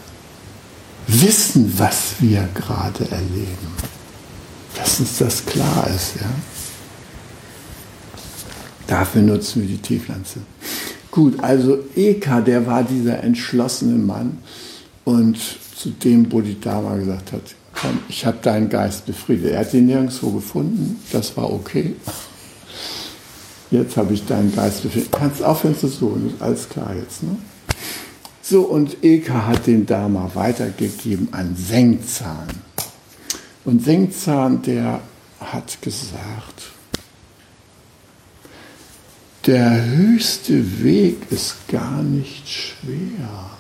wissen, 1.07 1.73
was 1.77 2.13
wir 2.19 2.47
gerade 2.53 3.09
erleben, 3.09 3.73
dass 4.75 4.99
uns 4.99 5.17
das 5.17 5.45
klar 5.45 5.87
ist. 5.87 6.15
Ja? 6.21 6.29
Dafür 8.85 9.23
nutzen 9.23 9.63
wir 9.63 9.69
die 9.69 9.81
Teepflanze. 9.81 10.41
Gut, 11.09 11.43
also 11.43 11.79
Eka, 11.95 12.41
der 12.41 12.67
war 12.67 12.83
dieser 12.83 13.23
entschlossene 13.23 13.97
Mann 13.97 14.37
und 15.05 15.37
zu 15.75 15.89
dem 15.89 16.29
Bodhidharma 16.29 16.95
gesagt 16.95 17.31
hat, 17.33 17.55
komm, 17.83 17.99
ich 18.07 18.25
habe 18.25 18.37
deinen 18.41 18.69
Geist 18.69 19.05
befriedet. 19.05 19.51
Er 19.51 19.59
hat 19.59 19.73
ihn 19.73 19.85
nirgendwo 19.85 20.31
gefunden, 20.31 20.99
das 21.11 21.35
war 21.35 21.51
okay. 21.51 21.95
Jetzt 23.69 23.97
habe 23.97 24.13
ich 24.13 24.25
deinen 24.25 24.55
Geist 24.55 24.83
befriedet. 24.83 25.11
Kannst 25.11 25.43
aufhören 25.43 25.77
zu 25.77 25.87
suchen, 25.87 26.33
alles 26.39 26.69
klar 26.69 26.95
jetzt. 26.95 27.23
Ne? 27.23 27.37
So, 28.41 28.61
und 28.61 29.03
Eka 29.03 29.47
hat 29.47 29.67
den 29.67 29.85
Dharma 29.85 30.31
weitergegeben 30.33 31.27
an 31.31 31.55
Sengzahn. 31.55 32.47
Und 33.65 33.83
Sengzahn, 33.83 34.61
der 34.61 35.01
hat 35.39 35.81
gesagt, 35.81 36.71
der 39.45 39.85
höchste 39.85 40.83
Weg 40.83 41.17
ist 41.31 41.67
gar 41.67 42.01
nicht 42.01 42.47
schwer 42.47 43.57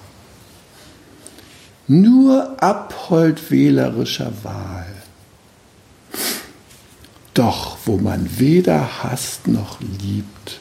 nur 1.87 2.61
Abhold 2.61 3.49
wählerischer 3.51 4.31
Wahl. 4.43 4.85
Doch 7.33 7.77
wo 7.85 7.97
man 7.97 8.29
weder 8.37 9.03
hasst 9.03 9.47
noch 9.47 9.79
liebt, 9.81 10.59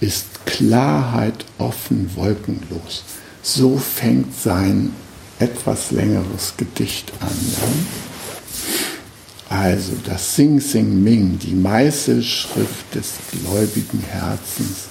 ist 0.00 0.44
Klarheit 0.46 1.44
offen, 1.58 2.10
wolkenlos. 2.16 3.04
So 3.42 3.78
fängt 3.78 4.34
sein 4.36 4.92
etwas 5.38 5.92
längeres 5.92 6.54
Gedicht 6.56 7.12
an. 7.20 7.36
Ja? 7.52 7.60
Also 9.56 9.92
das 10.04 10.34
Sing 10.34 10.58
Sing 10.60 11.02
Ming, 11.02 11.38
die 11.38 11.54
Meißelschrift 11.54 12.94
des 12.94 13.14
gläubigen 13.30 14.02
Herzens, 14.10 14.88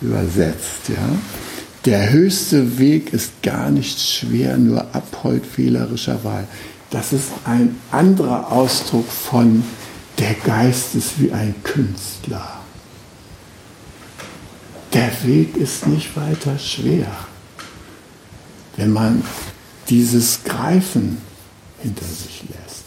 übersetzt. 0.00 0.88
Ja? 0.88 1.08
Der 1.86 2.10
höchste 2.10 2.78
Weg 2.78 3.14
ist 3.14 3.42
gar 3.42 3.70
nicht 3.70 3.98
schwer, 3.98 4.58
nur 4.58 4.94
Abhold 4.94 5.44
wählerischer 5.56 6.22
Wahl. 6.24 6.46
Das 6.90 7.12
ist 7.12 7.30
ein 7.44 7.76
anderer 7.90 8.52
Ausdruck 8.52 9.08
von 9.08 9.62
der 10.18 10.34
Geist 10.34 10.94
ist 10.94 11.18
wie 11.18 11.32
ein 11.32 11.54
Künstler. 11.62 12.60
Der 14.92 15.10
Weg 15.24 15.56
ist 15.56 15.86
nicht 15.86 16.14
weiter 16.16 16.58
schwer, 16.58 17.10
wenn 18.76 18.92
man 18.92 19.22
dieses 19.88 20.44
Greifen 20.44 21.18
hinter 21.78 22.04
sich 22.04 22.42
lässt. 22.48 22.84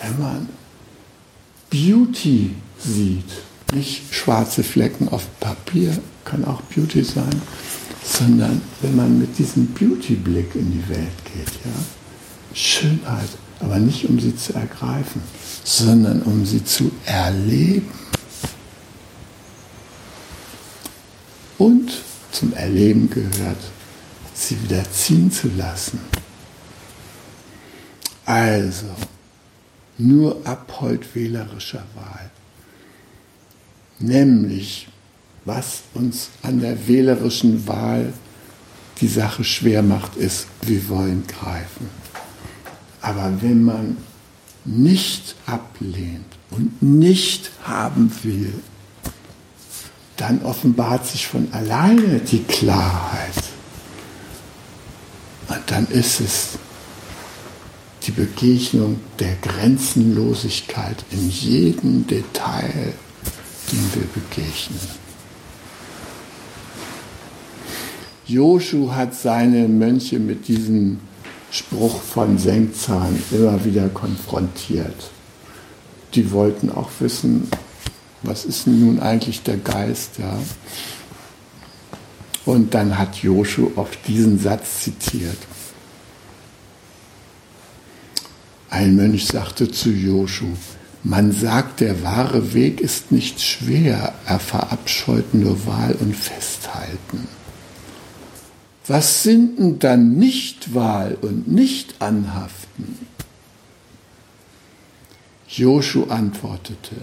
Wenn 0.00 0.18
man 0.18 0.48
Beauty 1.68 2.54
sieht, 2.78 3.30
nicht 3.74 4.14
schwarze 4.14 4.62
Flecken 4.62 5.08
auf 5.08 5.26
Papier, 5.40 5.98
kann 6.24 6.44
auch 6.44 6.60
Beauty 6.62 7.02
sein, 7.02 7.40
sondern 8.02 8.60
wenn 8.82 8.96
man 8.96 9.18
mit 9.18 9.38
diesem 9.38 9.66
Beauty-Blick 9.68 10.54
in 10.54 10.72
die 10.72 10.88
Welt 10.88 11.24
geht, 11.24 11.52
ja, 11.64 12.54
Schönheit, 12.54 13.28
aber 13.60 13.78
nicht 13.78 14.08
um 14.08 14.20
sie 14.20 14.36
zu 14.36 14.54
ergreifen, 14.54 15.22
sondern 15.64 16.22
um 16.22 16.44
sie 16.44 16.64
zu 16.64 16.90
erleben. 17.06 17.90
Und 21.58 21.92
zum 22.30 22.52
Erleben 22.52 23.08
gehört, 23.08 23.58
sie 24.34 24.60
wieder 24.62 24.84
ziehen 24.90 25.30
zu 25.30 25.48
lassen. 25.56 26.00
Also, 28.26 28.86
nur 29.98 30.40
Abhold 30.44 31.14
wählerischer 31.14 31.84
Wahl. 31.94 32.30
Nämlich, 34.00 34.88
was 35.44 35.82
uns 35.94 36.30
an 36.42 36.60
der 36.60 36.88
wählerischen 36.88 37.66
Wahl 37.66 38.12
die 39.00 39.08
Sache 39.08 39.44
schwer 39.44 39.82
macht, 39.82 40.16
ist, 40.16 40.46
wir 40.62 40.88
wollen 40.88 41.24
greifen. 41.26 41.88
Aber 43.02 43.32
wenn 43.42 43.62
man 43.62 43.96
nicht 44.64 45.34
ablehnt 45.46 46.24
und 46.50 46.82
nicht 46.82 47.50
haben 47.64 48.10
will, 48.22 48.54
dann 50.16 50.42
offenbart 50.42 51.06
sich 51.06 51.26
von 51.26 51.52
alleine 51.52 52.20
die 52.20 52.42
Klarheit. 52.44 53.34
Und 55.48 55.62
dann 55.66 55.86
ist 55.88 56.20
es 56.20 56.50
die 58.04 58.12
Begegnung 58.12 59.00
der 59.18 59.34
Grenzenlosigkeit 59.36 61.04
in 61.10 61.28
jedem 61.28 62.06
Detail, 62.06 62.94
dem 63.72 63.94
wir 63.94 64.06
begegnen. 64.14 65.03
Joshu 68.26 68.92
hat 68.92 69.14
seine 69.14 69.68
Mönche 69.68 70.18
mit 70.18 70.48
diesem 70.48 70.98
Spruch 71.50 72.00
von 72.00 72.38
Senkzahn 72.38 73.22
immer 73.30 73.64
wieder 73.64 73.88
konfrontiert. 73.88 75.10
Die 76.14 76.30
wollten 76.30 76.70
auch 76.70 76.90
wissen, 77.00 77.48
was 78.22 78.46
ist 78.46 78.66
nun 78.66 78.98
eigentlich 79.00 79.42
der 79.42 79.58
Geist, 79.58 80.18
ja? 80.18 80.38
Und 82.46 82.74
dann 82.74 82.98
hat 82.98 83.16
Joshu 83.16 83.72
oft 83.76 83.98
diesen 84.08 84.38
Satz 84.38 84.80
zitiert. 84.80 85.38
Ein 88.70 88.96
Mönch 88.96 89.26
sagte 89.26 89.70
zu 89.70 89.90
Joshu, 89.90 90.46
man 91.02 91.32
sagt, 91.32 91.80
der 91.80 92.02
wahre 92.02 92.54
Weg 92.54 92.80
ist 92.80 93.12
nicht 93.12 93.40
schwer, 93.40 94.14
er 94.26 94.40
verabscheut 94.40 95.34
nur 95.34 95.66
Wahl 95.66 95.94
und 96.00 96.16
Festhalten. 96.16 97.28
Was 98.86 99.22
sind 99.22 99.58
denn 99.58 99.78
dann 99.78 100.16
Nichtwahl 100.18 101.16
und 101.20 101.48
Nicht-Anhaften? 101.48 103.06
Joshu 105.48 106.04
antwortete, 106.04 106.96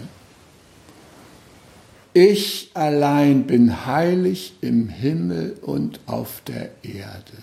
ich 2.13 2.71
allein 2.73 3.47
bin 3.47 3.85
heilig 3.85 4.55
im 4.59 4.89
Himmel 4.89 5.57
und 5.61 6.01
auf 6.05 6.41
der 6.45 6.71
Erde. 6.83 7.37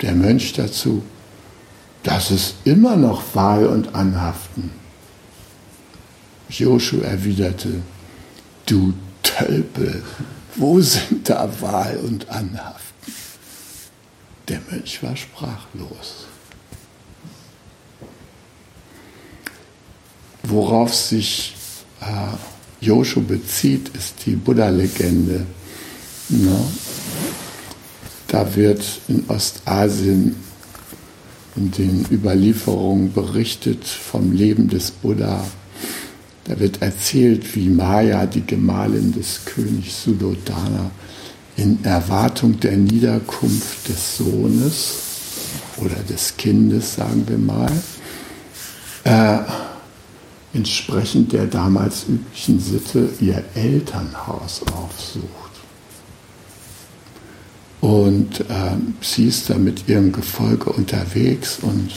Der 0.00 0.14
Mönch 0.14 0.54
dazu, 0.54 1.02
das 2.02 2.30
ist 2.30 2.54
immer 2.64 2.96
noch 2.96 3.34
Wahl 3.34 3.66
und 3.66 3.94
Anhaften. 3.94 4.70
Joshu 6.48 7.00
erwiderte, 7.00 7.82
du 8.64 8.94
Tölpel, 9.22 10.02
wo 10.58 10.80
sind 10.80 11.28
da 11.28 11.48
Wahl 11.60 11.96
und 11.98 12.28
Anhaften? 12.28 13.12
Der 14.48 14.60
Mönch 14.70 15.02
war 15.02 15.16
sprachlos. 15.16 16.26
Worauf 20.42 20.94
sich 20.94 21.54
äh, 22.00 22.84
bezieht, 23.20 23.90
ist 23.90 24.14
die 24.24 24.36
Buddha-Legende. 24.36 25.46
Ne? 26.30 26.60
Da 28.28 28.54
wird 28.54 28.82
in 29.08 29.24
Ostasien 29.28 30.36
in 31.56 31.70
den 31.72 32.06
Überlieferungen 32.10 33.12
berichtet 33.12 33.84
vom 33.84 34.32
Leben 34.32 34.68
des 34.68 34.90
Buddha 34.90 35.44
da 36.48 36.58
wird 36.58 36.80
erzählt, 36.80 37.54
wie 37.54 37.68
Maya, 37.68 38.24
die 38.24 38.44
Gemahlin 38.44 39.12
des 39.12 39.44
Königs 39.44 40.04
Suddhodana, 40.04 40.90
in 41.56 41.84
Erwartung 41.84 42.58
der 42.58 42.76
Niederkunft 42.76 43.86
des 43.86 44.16
Sohnes 44.16 44.94
oder 45.76 45.96
des 46.08 46.36
Kindes, 46.38 46.94
sagen 46.94 47.24
wir 47.26 47.36
mal, 47.36 47.70
äh, 49.04 49.40
entsprechend 50.54 51.32
der 51.32 51.46
damals 51.46 52.06
üblichen 52.08 52.60
Sitte 52.60 53.10
ihr 53.20 53.44
Elternhaus 53.54 54.62
aufsucht. 54.72 55.28
Und 57.82 58.40
äh, 58.40 58.44
sie 59.02 59.28
ist 59.28 59.50
da 59.50 59.58
mit 59.58 59.86
ihrem 59.86 60.12
Gefolge 60.12 60.70
unterwegs 60.70 61.58
und 61.60 61.90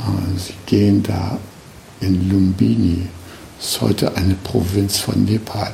äh, 0.00 0.38
sie 0.38 0.54
gehen 0.66 1.04
da 1.04 1.38
in 2.02 2.28
Lumbini, 2.28 3.06
ist 3.58 3.80
heute 3.80 4.16
eine 4.16 4.34
Provinz 4.34 4.98
von 4.98 5.24
Nepal, 5.24 5.72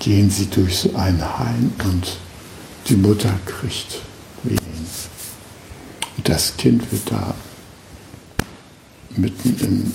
gehen 0.00 0.30
sie 0.30 0.46
durch 0.46 0.78
so 0.78 0.94
einen 0.96 1.22
Hain 1.38 1.72
und 1.84 2.16
die 2.88 2.96
Mutter 2.96 3.32
kriegt 3.44 4.00
Wehen. 4.42 4.58
Und 6.16 6.28
das 6.28 6.56
Kind 6.56 6.90
wird 6.90 7.10
da 7.10 7.34
mitten 9.16 9.56
im 9.60 9.92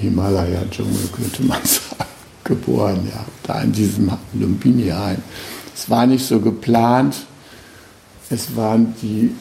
Himalaya-Dschungel, 0.00 1.08
könnte 1.12 1.42
man 1.42 1.60
sagen, 1.64 2.10
geboren, 2.42 3.08
ja, 3.10 3.24
da 3.44 3.62
in 3.62 3.72
diesem 3.72 4.10
Lumbini-Hain. 4.34 5.22
Es 5.74 5.88
war 5.88 6.06
nicht 6.06 6.24
so 6.24 6.40
geplant. 6.40 7.16
Es 8.30 8.54
waren 8.56 8.94
die 9.02 9.34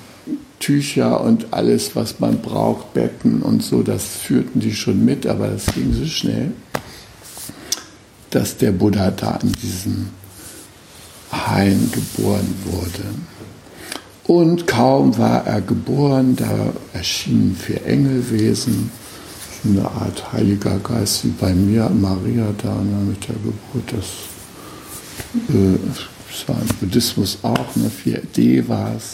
Tücher 0.63 1.19
und 1.19 1.47
alles, 1.51 1.93
was 1.93 2.21
man 2.21 2.39
braucht, 2.41 2.93
Betten 2.93 3.41
und 3.41 3.61
so, 3.61 3.83
das 3.83 4.05
führten 4.05 4.61
die 4.61 4.73
schon 4.73 5.03
mit, 5.03 5.27
aber 5.27 5.49
das 5.49 5.65
ging 5.65 5.93
so 5.93 6.05
schnell, 6.05 6.51
dass 8.29 8.55
der 8.55 8.71
Buddha 8.71 9.11
da 9.11 9.39
in 9.43 9.51
diesem 9.51 10.07
Hain 11.33 11.91
geboren 11.91 12.55
wurde. 12.63 13.03
Und 14.23 14.65
kaum 14.65 15.17
war 15.17 15.45
er 15.45 15.59
geboren, 15.59 16.37
da 16.37 16.71
erschienen 16.93 17.57
vier 17.57 17.85
Engelwesen, 17.85 18.89
eine 19.65 19.83
Art 19.83 20.31
Heiliger 20.31 20.79
Geist 20.79 21.25
wie 21.25 21.33
bei 21.41 21.53
mir, 21.53 21.89
Maria 21.89 22.53
da 22.63 22.73
mit 23.05 23.27
der 23.27 23.35
Geburt, 23.35 23.91
das, 23.91 24.05
äh, 25.49 25.77
das 26.29 26.47
war 26.47 26.55
im 26.61 26.67
Buddhismus 26.79 27.39
auch, 27.41 27.75
ne, 27.75 27.89
vier 27.89 28.21
Devas 28.37 29.13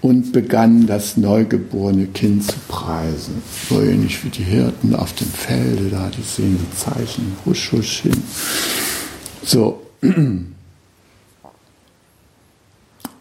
und 0.00 0.32
begann 0.32 0.86
das 0.86 1.16
neugeborene 1.16 2.06
Kind 2.06 2.44
zu 2.44 2.56
preisen. 2.68 3.42
So 3.68 3.80
ähnlich 3.80 4.24
wie 4.24 4.30
die 4.30 4.44
Hirten 4.44 4.94
auf 4.94 5.12
dem 5.14 5.28
Felde, 5.28 5.88
da 5.90 6.10
die 6.10 6.22
sehen 6.22 6.58
die 6.58 6.76
Zeichen, 6.76 7.36
husch, 7.44 7.72
husch 7.72 8.02
hin. 8.02 8.22
So. 9.42 9.82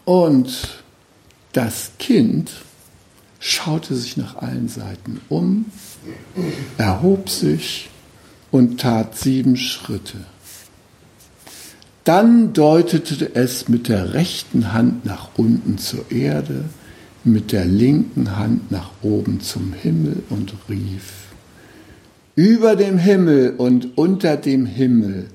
Und 0.06 0.84
das 1.54 1.92
Kind 1.98 2.52
schaute 3.40 3.96
sich 3.96 4.18
nach 4.18 4.38
allen 4.38 4.70
Seiten 4.70 5.20
um, 5.30 5.66
erhob 6.78 7.30
sich 7.30 7.90
und 8.52 8.80
tat 8.80 9.18
sieben 9.18 9.58
Schritte. 9.58 10.18
Dann 12.08 12.54
deutete 12.54 13.36
es 13.36 13.68
mit 13.68 13.90
der 13.90 14.14
rechten 14.14 14.72
Hand 14.72 15.04
nach 15.04 15.32
unten 15.36 15.78
zur 15.78 16.10
Erde, 16.10 16.64
mit 17.26 17.52
der 17.52 17.66
linken 17.66 18.38
Hand 18.38 18.72
nach 18.72 18.92
oben 19.02 19.42
zum 19.42 19.74
Himmel 19.74 20.24
und 20.30 20.54
rief, 20.70 21.12
über 22.34 22.78
dem 22.78 22.98
Himmel 22.98 23.56
und 23.58 23.98
unter 23.98 24.38
dem 24.38 24.66
Himmel 24.66 25.28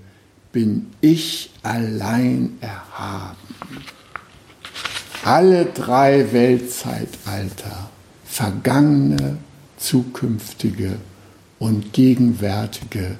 bin 0.51 0.87
ich 1.03 1.51
allein 1.62 2.57
erhaben. 2.62 3.37
Alle 5.27 5.66
drei 5.66 6.33
Weltzeitalter, 6.33 7.91
vergangene, 8.25 9.37
zukünftige 9.77 10.95
und 11.59 11.93
gegenwärtige, 11.93 13.18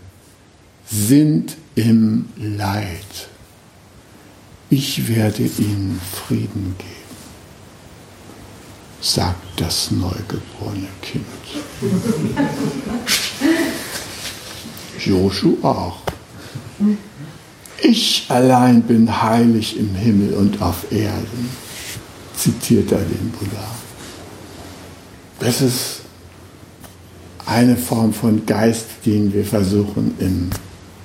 sind 0.87 1.59
im 1.75 2.25
Leid. 2.39 3.29
Ich 4.75 5.07
werde 5.07 5.43
ihnen 5.43 6.01
Frieden 6.27 6.75
geben 6.79 7.03
sagt 9.03 9.61
das 9.61 9.91
neugeborene 9.91 10.89
Kind. 11.03 11.27
Joshu 15.05 15.59
auch. 15.63 15.99
Ich 17.83 18.27
allein 18.29 18.83
bin 18.83 19.23
heilig 19.23 19.77
im 19.77 19.95
Himmel 19.95 20.35
und 20.35 20.63
auf 20.63 20.91
Erden, 20.91 21.51
zitiert 22.37 22.93
er 22.93 22.99
den 22.99 23.31
Buddha. 23.33 23.69
Das 25.41 25.61
ist 25.61 26.01
eine 27.45 27.77
Form 27.77 28.15
von 28.15 28.47
Geist, 28.47 28.87
den 29.05 29.35
wir 29.35 29.45
versuchen 29.45 30.15
im 30.21 30.49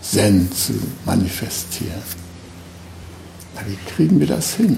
Zen 0.01 0.51
zu 0.51 0.73
manifestieren. 1.05 2.26
Na, 3.57 3.67
wie 3.67 3.77
kriegen 3.95 4.19
wir 4.19 4.27
das 4.27 4.53
hin? 4.55 4.77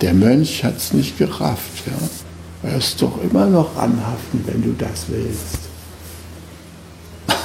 Der 0.00 0.12
Mönch 0.12 0.64
hat 0.64 0.76
es 0.76 0.92
nicht 0.92 1.18
gerafft. 1.18 1.86
Ja? 1.86 2.70
Er 2.70 2.78
ist 2.78 3.00
doch 3.00 3.22
immer 3.22 3.46
noch 3.46 3.76
anhaften, 3.76 4.42
wenn 4.46 4.62
du 4.62 4.72
das 4.72 5.06
willst. 5.08 5.58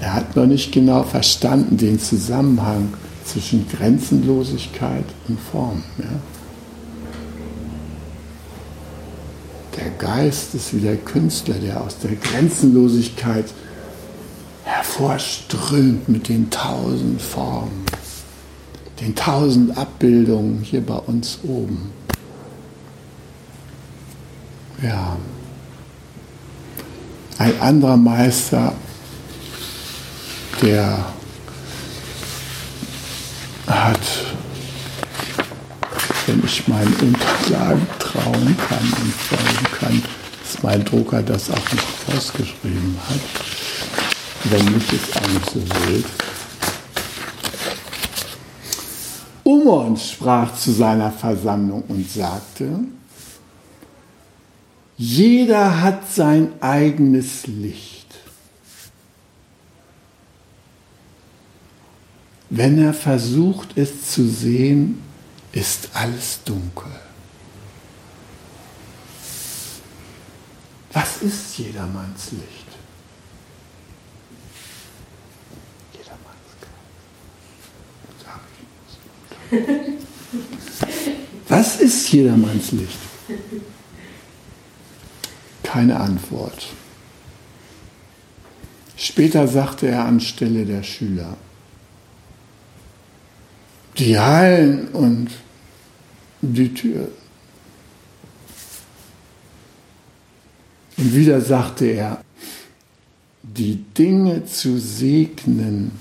Er 0.00 0.14
hat 0.14 0.36
noch 0.36 0.46
nicht 0.46 0.70
genau 0.72 1.02
verstanden 1.02 1.76
den 1.76 1.98
Zusammenhang 1.98 2.94
zwischen 3.24 3.68
Grenzenlosigkeit 3.68 5.04
und 5.26 5.38
Form. 5.40 5.82
Ja? 5.98 6.04
Der 9.76 9.90
Geist 9.90 10.54
ist 10.54 10.74
wie 10.74 10.80
der 10.80 10.96
Künstler, 10.96 11.54
der 11.54 11.80
aus 11.82 11.98
der 11.98 12.14
Grenzenlosigkeit 12.14 13.46
hervorströmt 14.64 16.08
mit 16.08 16.28
den 16.28 16.48
tausend 16.50 17.20
Formen 17.20 17.84
den 19.00 19.14
tausend 19.14 19.76
Abbildungen 19.76 20.62
hier 20.62 20.80
bei 20.80 20.96
uns 20.96 21.38
oben. 21.42 21.92
Ja. 24.82 25.16
Ein 27.38 27.60
anderer 27.60 27.96
Meister, 27.96 28.72
der 30.60 31.04
hat, 33.68 34.00
wenn 36.26 36.42
ich 36.44 36.66
meinen 36.66 36.94
Unterlagen 36.94 37.86
trauen 37.98 38.56
kann 38.68 38.92
und 39.02 39.14
folgen 39.14 39.66
kann, 39.78 40.02
dass 40.42 40.62
mein 40.62 40.84
Drucker 40.84 41.22
das 41.22 41.50
auch 41.50 41.56
noch 41.56 42.16
ausgeschrieben 42.16 42.98
hat. 43.08 43.20
Wenn 44.44 44.64
nicht, 44.74 44.92
ist 44.92 45.16
auch 45.16 45.28
nicht 45.28 45.50
so 45.50 45.60
wild. 45.86 46.06
Umon 49.68 49.98
sprach 49.98 50.56
zu 50.56 50.72
seiner 50.72 51.12
Versammlung 51.12 51.82
und 51.88 52.10
sagte, 52.10 52.84
jeder 54.96 55.82
hat 55.82 56.10
sein 56.10 56.52
eigenes 56.62 57.46
Licht. 57.46 58.06
Wenn 62.48 62.82
er 62.82 62.94
versucht 62.94 63.76
es 63.76 64.10
zu 64.10 64.26
sehen, 64.26 65.02
ist 65.52 65.90
alles 65.92 66.40
dunkel. 66.46 66.90
Was 70.94 71.18
ist 71.20 71.58
jedermanns 71.58 72.32
Licht? 72.32 72.67
Was 81.48 81.80
ist 81.80 82.12
jedermanns 82.12 82.72
Licht? 82.72 82.98
Keine 85.62 85.98
Antwort. 85.98 86.68
Später 88.96 89.46
sagte 89.46 89.86
er 89.86 90.04
anstelle 90.04 90.64
der 90.66 90.82
Schüler, 90.82 91.36
die 93.96 94.18
Hallen 94.18 94.88
und 94.88 95.28
die 96.40 96.72
Tür. 96.74 97.08
Und 100.96 101.14
wieder 101.14 101.40
sagte 101.40 101.86
er, 101.86 102.24
die 103.42 103.76
Dinge 103.96 104.44
zu 104.44 104.78
segnen 104.78 105.92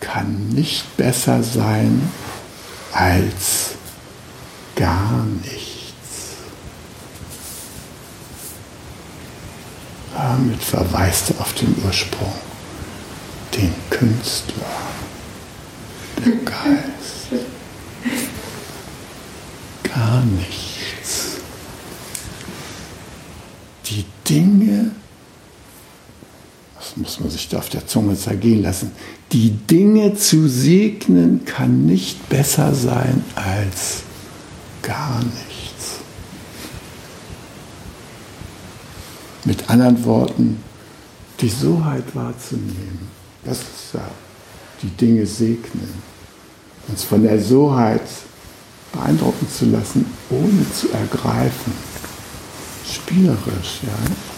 kann 0.00 0.48
nicht 0.50 0.96
besser 0.96 1.42
sein 1.42 2.02
als 2.96 3.74
gar 4.74 5.22
nichts. 5.42 5.82
Damit 10.14 10.62
verweist 10.62 11.30
er 11.30 11.40
auf 11.40 11.52
den 11.52 11.74
Ursprung, 11.84 12.32
den 13.54 13.74
Künstler, 13.90 14.64
der 16.24 16.36
Geist. 16.36 17.44
Gar 19.82 20.22
nichts. 20.22 21.36
Die 23.86 24.06
Dinge, 24.28 24.92
das 26.78 26.96
muss 26.96 27.20
man 27.20 27.30
sich 27.30 27.48
da 27.48 27.58
auf 27.58 27.68
der 27.68 27.86
Zunge 27.86 28.16
zergehen 28.16 28.62
lassen, 28.62 28.92
die 29.32 29.50
Dinge 29.50 30.14
zu 30.14 30.48
segnen 30.48 31.44
kann 31.44 31.84
nicht 31.86 32.28
besser 32.28 32.74
sein 32.74 33.24
als 33.34 34.02
gar 34.82 35.18
nichts. 35.18 35.96
Mit 39.44 39.68
anderen 39.68 40.04
Worten, 40.04 40.62
die 41.40 41.48
Soheit 41.48 42.04
wahrzunehmen, 42.14 43.08
das 43.44 43.58
ist 43.58 43.94
ja 43.94 44.08
die 44.82 44.90
Dinge 44.90 45.26
segnen, 45.26 45.92
uns 46.88 47.02
von 47.02 47.22
der 47.22 47.40
Soheit 47.40 48.02
beeindrucken 48.92 49.46
zu 49.48 49.66
lassen, 49.66 50.06
ohne 50.30 50.70
zu 50.72 50.90
ergreifen. 50.92 51.72
Spielerisch, 52.88 53.80
ja. 53.82 54.35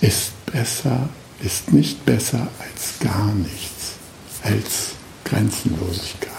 Ist 0.00 0.32
besser, 0.46 1.08
ist 1.42 1.72
nicht 1.72 2.04
besser 2.04 2.48
als 2.58 2.98
gar 3.00 3.32
nichts, 3.34 3.92
als 4.42 4.90
Grenzenlosigkeit. 5.24 6.32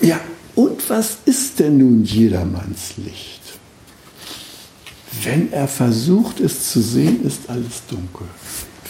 Ja, 0.00 0.20
und 0.54 0.88
was 0.88 1.18
ist 1.24 1.58
denn 1.58 1.78
nun 1.78 2.04
jedermanns 2.04 2.96
Licht? 2.96 3.42
Wenn 5.22 5.52
er 5.52 5.68
versucht, 5.68 6.40
es 6.40 6.70
zu 6.70 6.80
sehen, 6.80 7.24
ist 7.24 7.48
alles 7.48 7.82
dunkel. 7.88 8.26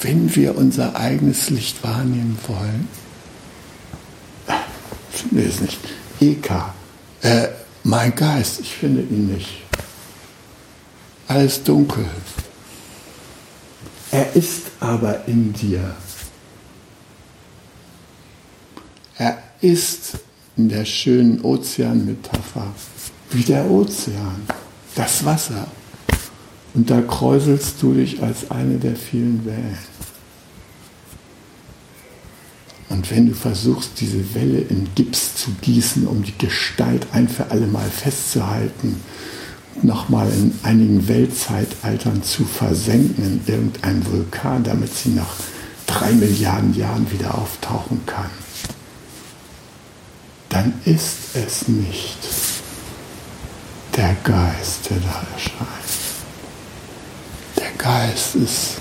Wenn 0.03 0.35
wir 0.35 0.57
unser 0.57 0.97
eigenes 0.97 1.51
Licht 1.51 1.83
wahrnehmen 1.83 2.39
wollen, 2.47 2.89
finde 5.11 5.43
ich 5.43 5.55
es 5.55 5.61
nicht. 5.61 5.79
Eka, 6.21 6.75
äh, 7.23 7.49
mein 7.85 8.15
Geist, 8.15 8.61
ich 8.61 8.75
finde 8.75 9.03
ihn 9.03 9.33
nicht. 9.35 9.63
Alles 11.29 11.63
dunkel. 11.63 12.05
Er 14.17 14.35
ist 14.35 14.63
aber 14.81 15.27
in 15.27 15.53
dir. 15.53 15.95
Er 19.19 19.37
ist 19.61 20.21
in 20.57 20.71
der 20.71 20.87
schönen 20.87 21.43
Ozeanmetapher 21.43 22.73
wie 23.33 23.43
der 23.43 23.71
Ozean, 23.71 24.41
das 24.95 25.23
Wasser. 25.27 25.67
Und 26.73 26.89
da 26.89 27.03
kräuselst 27.03 27.75
du 27.83 27.93
dich 27.93 28.23
als 28.23 28.51
eine 28.51 28.79
der 28.79 28.97
vielen 28.97 29.45
Wellen. 29.45 29.77
Und 32.89 33.11
wenn 33.11 33.27
du 33.27 33.35
versuchst, 33.35 34.01
diese 34.01 34.35
Welle 34.35 34.61
in 34.61 34.89
Gips 34.95 35.35
zu 35.35 35.51
gießen, 35.61 36.07
um 36.07 36.23
die 36.23 36.39
Gestalt 36.39 37.07
ein 37.13 37.29
für 37.29 37.51
alle 37.51 37.67
Mal 37.67 37.91
festzuhalten, 37.91 38.99
nochmal 39.85 40.29
in 40.31 40.59
einigen 40.63 41.09
Weltzeitaltern 41.09 42.23
zu 42.23 42.45
versenken 42.45 43.25
in 43.25 43.53
irgendeinem 43.53 44.07
Vulkan, 44.07 44.65
damit 44.65 44.95
sie 44.95 45.11
nach 45.11 45.35
drei 45.87 46.13
Milliarden 46.13 46.75
Jahren 46.75 47.11
wieder 47.11 47.37
auftauchen 47.37 48.01
kann, 48.07 48.31
dann 50.49 50.75
ist 50.85 51.17
es 51.35 51.69
nicht 51.69 52.19
der 53.97 54.15
Geist, 54.25 54.91
der 54.91 54.99
da 54.99 55.27
erscheint. 55.35 55.69
Der 57.57 57.71
Geist 57.79 58.35
ist 58.37 58.81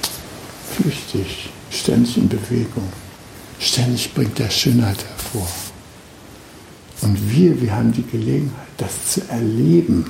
flüchtig, 0.75 1.49
ständig 1.69 2.17
in 2.17 2.27
Bewegung, 2.27 2.89
ständig 3.59 4.13
bringt 4.13 4.39
er 4.39 4.49
Schönheit 4.49 4.97
hervor. 5.03 5.47
Und 7.01 7.31
wir, 7.31 7.61
wir 7.61 7.75
haben 7.75 7.91
die 7.91 8.05
Gelegenheit, 8.05 8.67
das 8.77 9.11
zu 9.11 9.21
erleben 9.29 10.05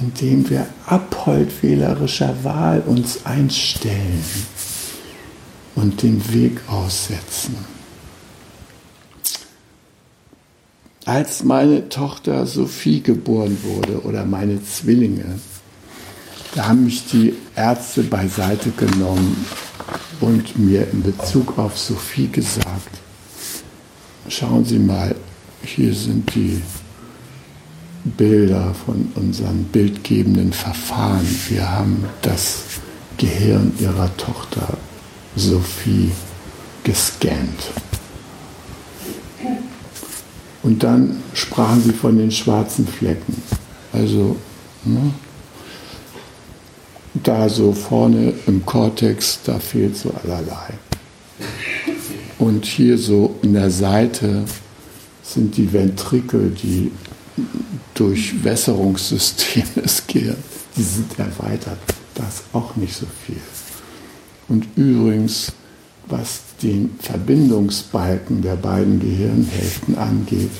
indem 0.00 0.48
wir 0.48 0.66
abholdwählerischer 0.86 2.42
Wahl 2.42 2.82
uns 2.86 3.24
einstellen 3.24 4.24
und 5.74 6.02
den 6.02 6.32
Weg 6.32 6.60
aussetzen. 6.68 7.56
Als 11.04 11.44
meine 11.44 11.88
Tochter 11.88 12.46
Sophie 12.46 13.02
geboren 13.02 13.58
wurde 13.62 14.02
oder 14.02 14.24
meine 14.24 14.62
Zwillinge, 14.62 15.40
da 16.54 16.68
haben 16.68 16.84
mich 16.84 17.06
die 17.06 17.34
Ärzte 17.56 18.02
beiseite 18.02 18.70
genommen 18.70 19.44
und 20.20 20.58
mir 20.58 20.86
in 20.92 21.02
Bezug 21.02 21.58
auf 21.58 21.78
Sophie 21.78 22.28
gesagt, 22.28 22.98
schauen 24.28 24.64
Sie 24.64 24.78
mal, 24.78 25.14
hier 25.62 25.94
sind 25.94 26.34
die 26.34 26.60
Bilder 28.04 28.74
von 28.86 29.12
unseren 29.14 29.64
bildgebenden 29.64 30.52
Verfahren. 30.52 31.26
Wir 31.48 31.70
haben 31.70 32.04
das 32.22 32.62
Gehirn 33.18 33.72
ihrer 33.78 34.16
Tochter 34.16 34.78
Sophie 35.36 36.10
gescannt. 36.84 37.72
Und 40.62 40.82
dann 40.82 41.22
sprachen 41.34 41.82
sie 41.82 41.92
von 41.92 42.18
den 42.18 42.30
schwarzen 42.30 42.86
Flecken. 42.86 43.42
Also 43.92 44.36
ne, 44.84 45.12
da 47.14 47.48
so 47.48 47.72
vorne 47.72 48.34
im 48.46 48.64
Kortex, 48.64 49.40
da 49.44 49.58
fehlt 49.58 49.96
so 49.96 50.12
allerlei. 50.22 50.74
Und 52.38 52.64
hier 52.64 52.96
so 52.96 53.36
in 53.42 53.54
der 53.54 53.70
Seite 53.70 54.44
sind 55.22 55.56
die 55.56 55.72
Ventrikel, 55.72 56.50
die 56.50 56.90
Durchwässerungssystem 57.94 59.64
des 59.76 60.04
Gehirns, 60.06 60.38
die 60.76 60.82
sind 60.82 61.18
erweitert. 61.18 61.78
Da 62.14 62.26
ist 62.26 62.42
auch 62.52 62.76
nicht 62.76 62.94
so 62.94 63.06
viel. 63.26 63.40
Und 64.48 64.66
übrigens, 64.76 65.52
was 66.08 66.40
den 66.62 66.98
Verbindungsbalken 67.00 68.42
der 68.42 68.56
beiden 68.56 69.00
Gehirnhälften 69.00 69.96
angeht, 69.96 70.50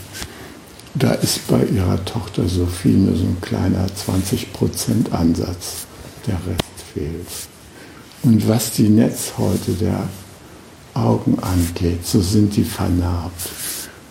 da 0.95 1.13
ist 1.13 1.47
bei 1.47 1.65
ihrer 1.65 2.05
Tochter 2.05 2.49
Sophie 2.49 2.89
nur 2.91 3.17
so 3.17 3.25
ein 3.25 3.41
kleiner 3.41 3.87
20% 3.87 5.13
Ansatz. 5.13 5.87
Der 6.27 6.35
Rest 6.35 6.93
fehlt. 6.93 7.27
Und 8.23 8.47
was 8.49 8.73
die 8.73 8.89
Netzhäute 8.89 9.73
der 9.73 10.09
Augen 10.95 11.39
angeht, 11.41 12.07
so 12.07 12.21
sind 12.21 12.57
die 12.57 12.65
vernarbt. 12.65 13.41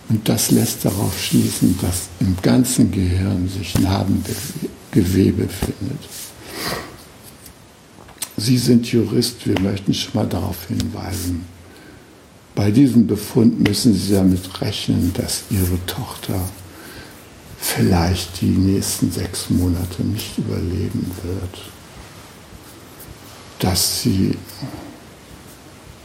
Und 0.10 0.28
das 0.28 0.50
lässt 0.52 0.86
darauf 0.86 1.20
schließen, 1.22 1.78
dass 1.82 2.10
im 2.20 2.36
ganzen 2.42 2.92
Gehirn 2.92 3.48
sich 3.48 3.78
Narbengewebe 3.78 5.48
findet. 5.48 6.10
Sie 8.38 8.58
sind 8.58 8.92
Jurist, 8.92 9.46
wir 9.46 9.60
möchten 9.60 9.94
schon 9.94 10.14
mal 10.16 10.28
darauf 10.28 10.68
hinweisen. 10.68 11.46
Bei 12.56 12.72
diesem 12.72 13.06
Befund 13.06 13.60
müssen 13.60 13.94
Sie 13.94 14.14
damit 14.14 14.62
rechnen, 14.62 15.14
dass 15.14 15.44
Ihre 15.52 15.78
Tochter 15.86 16.42
vielleicht 17.60 18.42
die 18.42 18.46
nächsten 18.46 19.12
sechs 19.12 19.50
Monate 19.50 20.04
nicht 20.04 20.38
überleben 20.38 21.12
wird. 21.24 21.62
Dass 23.60 24.02
sie 24.02 24.38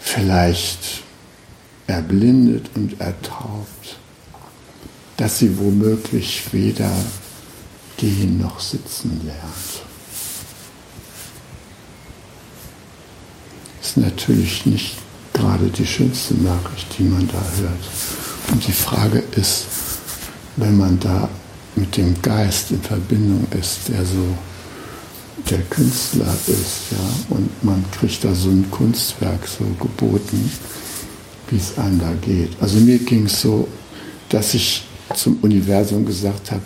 vielleicht 0.00 1.03
erblindet 1.86 2.70
und 2.74 3.00
ertaubt, 3.00 3.98
dass 5.16 5.38
sie 5.38 5.58
womöglich 5.58 6.52
weder 6.52 6.90
gehen 7.96 8.38
noch 8.38 8.60
sitzen 8.60 9.20
lernt. 9.24 9.84
Ist 13.80 13.96
natürlich 13.96 14.66
nicht 14.66 14.96
gerade 15.32 15.66
die 15.66 15.86
schönste 15.86 16.34
Nachricht, 16.34 16.98
die 16.98 17.04
man 17.04 17.28
da 17.28 17.42
hört. 17.60 18.52
Und 18.52 18.66
die 18.66 18.72
Frage 18.72 19.22
ist, 19.36 19.66
wenn 20.56 20.76
man 20.76 20.98
da 21.00 21.28
mit 21.76 21.96
dem 21.96 22.20
Geist 22.22 22.70
in 22.70 22.82
Verbindung 22.82 23.46
ist, 23.58 23.88
der 23.88 24.04
so 24.04 24.36
der 25.50 25.60
Künstler 25.62 26.32
ist, 26.46 26.92
ja, 26.92 27.36
und 27.36 27.64
man 27.64 27.84
kriegt 27.90 28.24
da 28.24 28.34
so 28.34 28.48
ein 28.48 28.70
Kunstwerk 28.70 29.46
so 29.46 29.64
geboten, 29.78 30.50
wie 31.54 31.58
es 31.58 31.78
einem 31.78 32.00
da 32.00 32.12
geht. 32.20 32.50
Also 32.60 32.78
mir 32.78 32.98
ging 32.98 33.26
es 33.26 33.40
so, 33.40 33.68
dass 34.28 34.54
ich 34.54 34.82
zum 35.14 35.36
Universum 35.40 36.04
gesagt 36.04 36.50
habe, 36.50 36.62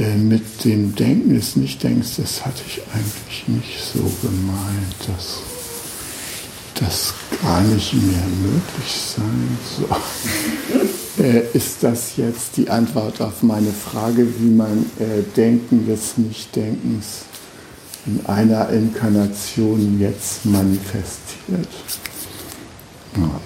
äh, 0.00 0.16
mit 0.16 0.64
dem 0.64 0.96
Denken 0.96 1.34
des 1.34 1.54
Nichtdenkens, 1.54 2.16
das 2.16 2.44
hatte 2.44 2.62
ich 2.66 2.82
eigentlich 2.92 3.44
nicht 3.46 3.78
so 3.80 4.00
gemeint, 4.22 4.96
dass 5.06 5.42
das 6.74 7.14
gar 7.40 7.60
nicht 7.62 7.94
mehr 7.94 8.26
möglich 8.42 9.00
sein 9.16 9.58
soll. 9.78 11.24
äh, 11.24 11.56
ist 11.56 11.76
das 11.82 12.16
jetzt 12.16 12.56
die 12.56 12.68
Antwort 12.68 13.20
auf 13.20 13.44
meine 13.44 13.72
Frage, 13.72 14.26
wie 14.40 14.50
man 14.50 14.86
äh, 14.98 15.22
Denken 15.36 15.86
des 15.86 16.18
Nichtdenkens 16.18 17.22
in 18.06 18.26
einer 18.26 18.70
Inkarnation 18.70 20.00
jetzt 20.00 20.44
manifestiert? 20.44 21.68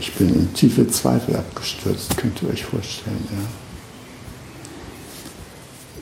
Ich 0.01 0.15
bin 0.15 0.29
in 0.35 0.53
tiefe 0.55 0.89
Zweifel 0.89 1.37
abgestürzt, 1.37 2.17
könnt 2.17 2.43
ihr 2.43 2.51
euch 2.51 2.65
vorstellen. 2.65 3.27
Ja. 3.31 3.49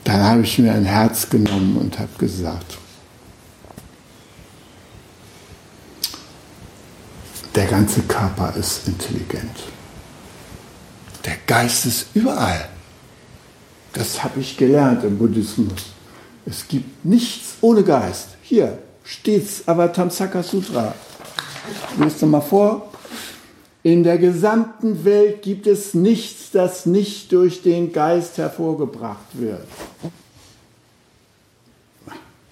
Dann 0.05 0.23
habe 0.23 0.41
ich 0.41 0.57
mir 0.57 0.73
ein 0.73 0.85
Herz 0.85 1.29
genommen 1.29 1.77
und 1.77 1.99
habe 1.99 2.09
gesagt, 2.17 2.77
der 7.55 7.65
ganze 7.65 8.01
Körper 8.01 8.53
ist 8.55 8.87
intelligent. 8.87 9.63
Der 11.25 11.35
Geist 11.45 11.85
ist 11.85 12.07
überall. 12.13 12.69
Das 13.93 14.23
habe 14.23 14.39
ich 14.39 14.55
gelernt 14.55 15.03
im 15.03 15.17
Buddhismus. 15.17 15.93
Es 16.45 16.67
gibt 16.67 17.05
nichts 17.05 17.55
ohne 17.61 17.83
Geist. 17.83 18.29
Hier 18.41 18.79
steht's 19.03 19.67
Avatamsaka 19.67 20.41
Sutra. 20.41 20.93
Lest 21.99 22.21
mal 22.23 22.41
vor. 22.41 22.91
In 23.89 24.03
der 24.03 24.19
gesamten 24.19 25.03
Welt 25.03 25.41
gibt 25.41 25.65
es 25.65 25.95
nichts, 25.95 26.51
das 26.51 26.85
nicht 26.85 27.31
durch 27.31 27.63
den 27.63 27.91
Geist 27.91 28.37
hervorgebracht 28.37 29.25
wird. 29.33 29.65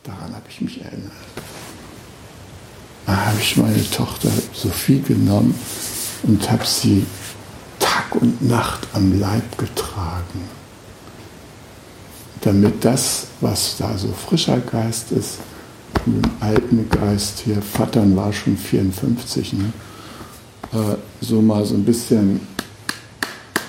Daran 0.04 0.34
habe 0.34 0.46
ich 0.50 0.62
mich 0.62 0.82
erinnert. 0.82 1.12
Da 3.06 3.16
habe 3.28 3.38
ich 3.40 3.56
meine 3.56 3.88
Tochter 3.92 4.32
Sophie 4.52 5.00
genommen 5.00 5.54
und 6.24 6.50
habe 6.50 6.66
sie 6.66 7.06
Tag 7.78 8.16
und 8.20 8.42
Nacht 8.42 8.88
am 8.94 9.20
Leib 9.20 9.60
getragen, 9.60 10.42
damit 12.42 12.84
das, 12.84 13.28
was 13.42 13.78
da 13.78 13.96
so 13.96 14.08
frischer 14.08 14.58
Geist 14.58 15.12
ist, 15.12 15.38
mit 16.08 16.26
dem 16.26 16.32
alten 16.40 16.90
Geist 16.90 17.44
hier, 17.46 17.62
Vatern 17.62 18.16
war 18.16 18.34
schon 18.34 18.58
54, 18.58 19.54
ne? 19.54 19.72
Äh, 20.74 20.96
so 21.22 21.42
mal 21.42 21.66
so 21.66 21.76
ein 21.76 21.84
bisschen 21.84 22.40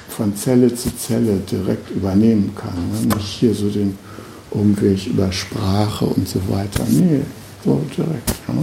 von 0.08 0.34
Zelle 0.34 0.74
zu 0.74 0.94
Zelle 0.96 1.36
direkt 1.50 1.90
übernehmen 1.90 2.54
kann. 2.54 2.74
Ne? 2.90 3.14
Nicht 3.16 3.26
hier 3.26 3.54
so 3.54 3.68
den 3.70 3.96
Umweg 4.50 5.06
über 5.06 5.30
Sprache 5.30 6.06
und 6.06 6.28
so 6.28 6.40
weiter. 6.48 6.84
Nee, 6.88 7.20
so 7.64 7.80
direkt. 7.96 8.28
Ja? 8.48 8.54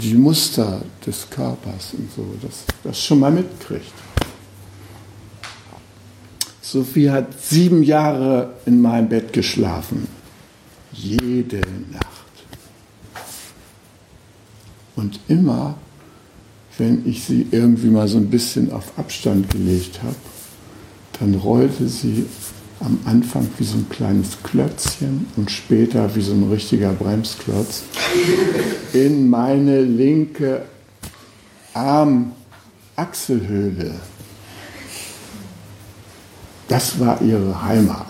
Die 0.00 0.14
Muster 0.14 0.82
des 1.06 1.28
Körpers 1.30 1.94
und 1.96 2.10
so, 2.14 2.26
dass 2.42 2.64
das 2.82 3.00
schon 3.00 3.20
mal 3.20 3.30
mitkriegt. 3.30 3.92
Sophie 6.60 7.08
hat 7.08 7.40
sieben 7.40 7.84
Jahre 7.84 8.54
in 8.66 8.80
meinem 8.80 9.08
Bett 9.08 9.32
geschlafen. 9.32 10.08
Jede 10.92 11.60
Nacht. 11.92 12.04
Und 14.96 15.20
immer 15.28 15.76
wenn 16.78 17.08
ich 17.08 17.24
sie 17.24 17.46
irgendwie 17.50 17.88
mal 17.88 18.08
so 18.08 18.16
ein 18.18 18.30
bisschen 18.30 18.72
auf 18.72 18.98
Abstand 18.98 19.50
gelegt 19.50 20.02
habe, 20.02 20.16
dann 21.20 21.34
rollte 21.34 21.88
sie 21.88 22.26
am 22.80 22.98
Anfang 23.04 23.46
wie 23.58 23.64
so 23.64 23.76
ein 23.78 23.88
kleines 23.88 24.42
Klötzchen 24.42 25.26
und 25.36 25.50
später 25.50 26.14
wie 26.16 26.20
so 26.20 26.32
ein 26.32 26.50
richtiger 26.50 26.92
Bremsklotz 26.92 27.84
in 28.92 29.30
meine 29.30 29.80
linke 29.82 30.62
Armachselhöhle. 31.72 33.94
Das 36.68 36.98
war 36.98 37.22
ihre 37.22 37.62
Heimat. 37.62 38.06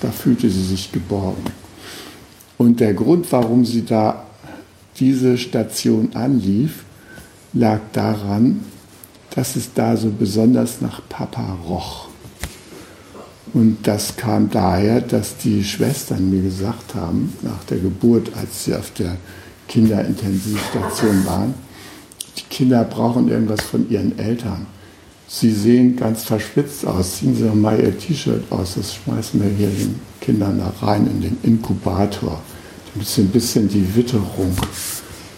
Da 0.00 0.10
fühlte 0.10 0.48
sie 0.48 0.64
sich 0.64 0.90
geborgen. 0.92 1.44
Und 2.56 2.80
der 2.80 2.94
Grund, 2.94 3.30
warum 3.32 3.64
sie 3.64 3.84
da 3.84 4.24
diese 4.98 5.36
Station 5.38 6.10
anlief, 6.14 6.84
lag 7.52 7.80
daran, 7.92 8.60
dass 9.34 9.56
es 9.56 9.72
da 9.74 9.96
so 9.96 10.10
besonders 10.10 10.80
nach 10.80 11.00
Papa 11.08 11.58
roch. 11.66 12.08
Und 13.54 13.78
das 13.84 14.16
kam 14.16 14.50
daher, 14.50 15.00
dass 15.00 15.36
die 15.38 15.64
Schwestern 15.64 16.30
mir 16.30 16.42
gesagt 16.42 16.94
haben, 16.94 17.32
nach 17.42 17.64
der 17.64 17.78
Geburt, 17.78 18.30
als 18.36 18.64
sie 18.64 18.74
auf 18.74 18.90
der 18.92 19.16
Kinderintensivstation 19.68 21.24
waren, 21.24 21.54
die 22.36 22.42
Kinder 22.50 22.84
brauchen 22.84 23.28
irgendwas 23.28 23.62
von 23.62 23.88
ihren 23.90 24.18
Eltern. 24.18 24.66
Sie 25.26 25.52
sehen 25.52 25.96
ganz 25.96 26.24
verschwitzt 26.24 26.86
aus, 26.86 27.18
ziehen 27.18 27.36
Sie 27.36 27.44
doch 27.44 27.54
mal 27.54 27.78
Ihr 27.78 27.98
T-Shirt 27.98 28.50
aus, 28.50 28.74
das 28.76 28.94
schmeißen 28.94 29.42
wir 29.42 29.50
hier 29.50 29.68
den 29.68 30.00
Kindern 30.20 30.58
da 30.58 30.72
rein 30.86 31.06
in 31.06 31.20
den 31.20 31.38
Inkubator, 31.42 32.40
damit 32.92 33.06
sie 33.06 33.22
ein 33.22 33.28
bisschen 33.28 33.68
die 33.68 33.94
Witterung 33.94 34.56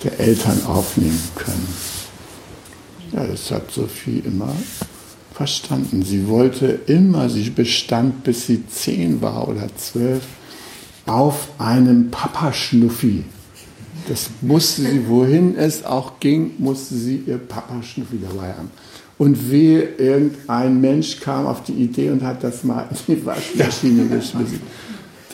der 0.05 0.19
Eltern 0.21 0.65
aufnehmen 0.67 1.21
können. 1.35 2.00
Ja, 3.13 3.27
das 3.27 3.51
hat 3.51 3.71
Sophie 3.71 4.23
immer 4.25 4.55
verstanden. 5.33 6.03
Sie 6.03 6.29
wollte 6.29 6.81
immer, 6.87 7.29
sie 7.29 7.51
bestand, 7.51 8.25
bis 8.25 8.47
sie 8.47 8.67
zehn 8.69 9.21
war 9.21 9.49
oder 9.49 9.69
zwölf, 9.77 10.23
auf 11.07 11.49
einem 11.59 12.11
Papaschnuffi. 12.11 13.25
Das 14.09 14.31
musste 14.41 14.83
sie, 14.83 15.09
wohin 15.09 15.57
es 15.57 15.85
auch 15.85 16.21
ging, 16.21 16.53
musste 16.59 16.95
sie 16.95 17.23
ihr 17.27 17.39
Papaschnuffi 17.39 18.19
dabei 18.21 18.53
haben. 18.53 18.71
Und 19.19 19.51
wehe, 19.51 19.83
irgendein 19.99 20.81
Mensch 20.81 21.21
kam 21.21 21.47
auf 21.47 21.63
die 21.63 21.73
Idee 21.73 22.11
und 22.11 22.23
hat 22.23 22.43
das 22.43 22.65
mal 22.65 22.89
in 23.07 23.17
die 23.17 23.27
Waschmaschine 23.27 24.07
geschmissen. 24.07 24.61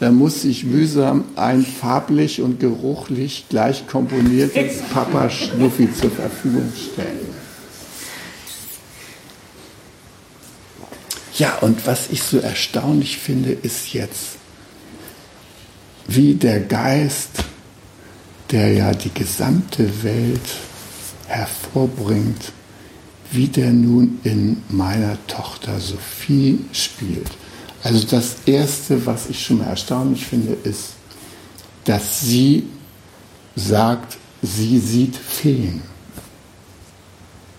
Da 0.01 0.11
musste 0.11 0.49
ich 0.49 0.65
mühsam 0.65 1.25
ein 1.37 1.63
farblich 1.63 2.43
und 2.43 2.61
geruchlich 2.61 3.47
gleich 3.49 3.87
komponiertes 3.87 4.83
Papa-Schnuffi 4.93 5.89
zur 5.93 6.11
Verfügung 6.11 6.71
stellen. 6.75 7.36
Ja, 11.39 11.59
und 11.59 11.87
was 11.87 12.09
ich 12.11 12.23
so 12.23 12.39
erstaunlich 12.39 13.19
finde, 13.19 13.53
ist 13.53 13.93
jetzt, 13.93 14.37
wie 16.07 16.35
der 16.35 16.61
Geist, 16.61 17.45
der 18.51 18.73
ja 18.73 18.93
die 18.93 19.13
gesamte 19.13 20.03
Welt 20.03 20.41
hervorbringt, 21.27 22.53
wie 23.33 23.49
der 23.49 23.73
nun 23.73 24.21
in 24.25 24.63
meiner 24.69 25.19
Tochter 25.27 25.79
Sophie 25.81 26.61
spielt. 26.73 27.31
Also 27.83 28.07
das 28.07 28.37
Erste, 28.47 29.05
was 29.05 29.29
ich 29.29 29.45
schon 29.45 29.59
mal 29.59 29.67
erstaunlich 29.67 30.25
finde, 30.25 30.57
ist, 30.65 30.95
dass 31.85 32.21
sie 32.21 32.69
sagt, 33.57 34.17
sie 34.43 34.79
sieht 34.79 35.17
Feen. 35.17 35.83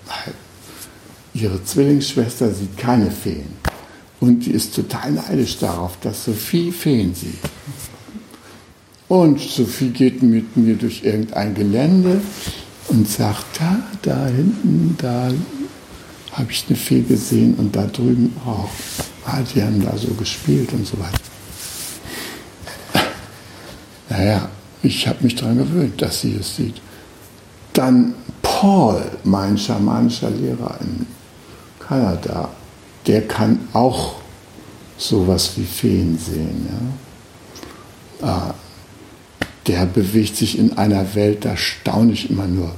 Weil 0.05 0.33
ihre 1.41 1.63
Zwillingsschwester 1.63 2.51
sieht 2.51 2.77
keine 2.77 3.11
Feen. 3.11 3.47
Und 4.19 4.45
die 4.45 4.51
ist 4.51 4.75
total 4.75 5.11
neidisch 5.11 5.59
darauf, 5.59 5.97
dass 6.01 6.25
Sophie 6.25 6.71
Feen 6.71 7.13
sieht. 7.13 7.39
Und 9.07 9.39
Sophie 9.39 9.89
geht 9.89 10.21
mit 10.23 10.57
mir 10.57 10.75
durch 10.75 11.03
irgendein 11.03 11.53
Gelände 11.53 12.19
und 12.89 13.07
sagt, 13.07 13.45
da, 13.59 13.79
da 14.01 14.25
hinten, 14.27 14.95
da 14.97 15.31
habe 16.33 16.51
ich 16.51 16.65
eine 16.67 16.77
Fee 16.77 17.01
gesehen 17.01 17.55
und 17.55 17.75
da 17.75 17.85
drüben 17.85 18.35
auch. 18.45 18.69
Ah, 19.25 19.41
die 19.41 19.61
haben 19.61 19.81
da 19.83 19.95
so 19.97 20.07
gespielt 20.13 20.73
und 20.73 20.85
so 20.85 20.97
weiter. 20.99 21.19
Naja, 24.09 24.49
ich 24.81 25.07
habe 25.07 25.23
mich 25.23 25.35
daran 25.35 25.57
gewöhnt, 25.57 26.01
dass 26.01 26.21
sie 26.21 26.35
es 26.39 26.55
sieht. 26.55 26.75
Dann 27.73 28.13
Paul, 28.41 29.03
mein 29.23 29.57
schamanischer 29.57 30.29
Lehrer 30.29 30.79
in 30.81 31.05
Kanada, 31.87 32.49
der 33.05 33.27
kann 33.27 33.67
auch 33.73 34.15
sowas 34.97 35.51
wie 35.55 35.65
Feen 35.65 36.17
sehen. 36.17 36.67
Ja? 38.21 38.27
Ah, 38.27 38.53
der 39.67 39.85
bewegt 39.85 40.35
sich 40.35 40.57
in 40.57 40.77
einer 40.77 41.15
Welt, 41.15 41.45
da 41.45 41.55
staune 41.55 42.13
ich 42.13 42.29
immer 42.29 42.47
nur. 42.47 42.73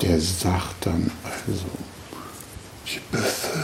Der 0.00 0.20
sagt 0.20 0.86
dann, 0.86 1.10
also, 1.24 1.66
die 2.86 3.00
Büffel. 3.10 3.60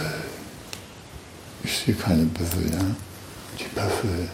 Ich 1.64 1.78
sehe 1.78 1.94
keine 1.94 2.24
Büffel, 2.24 2.70
ja? 2.70 2.84
Die 3.58 3.64
Büffel. 3.74 4.28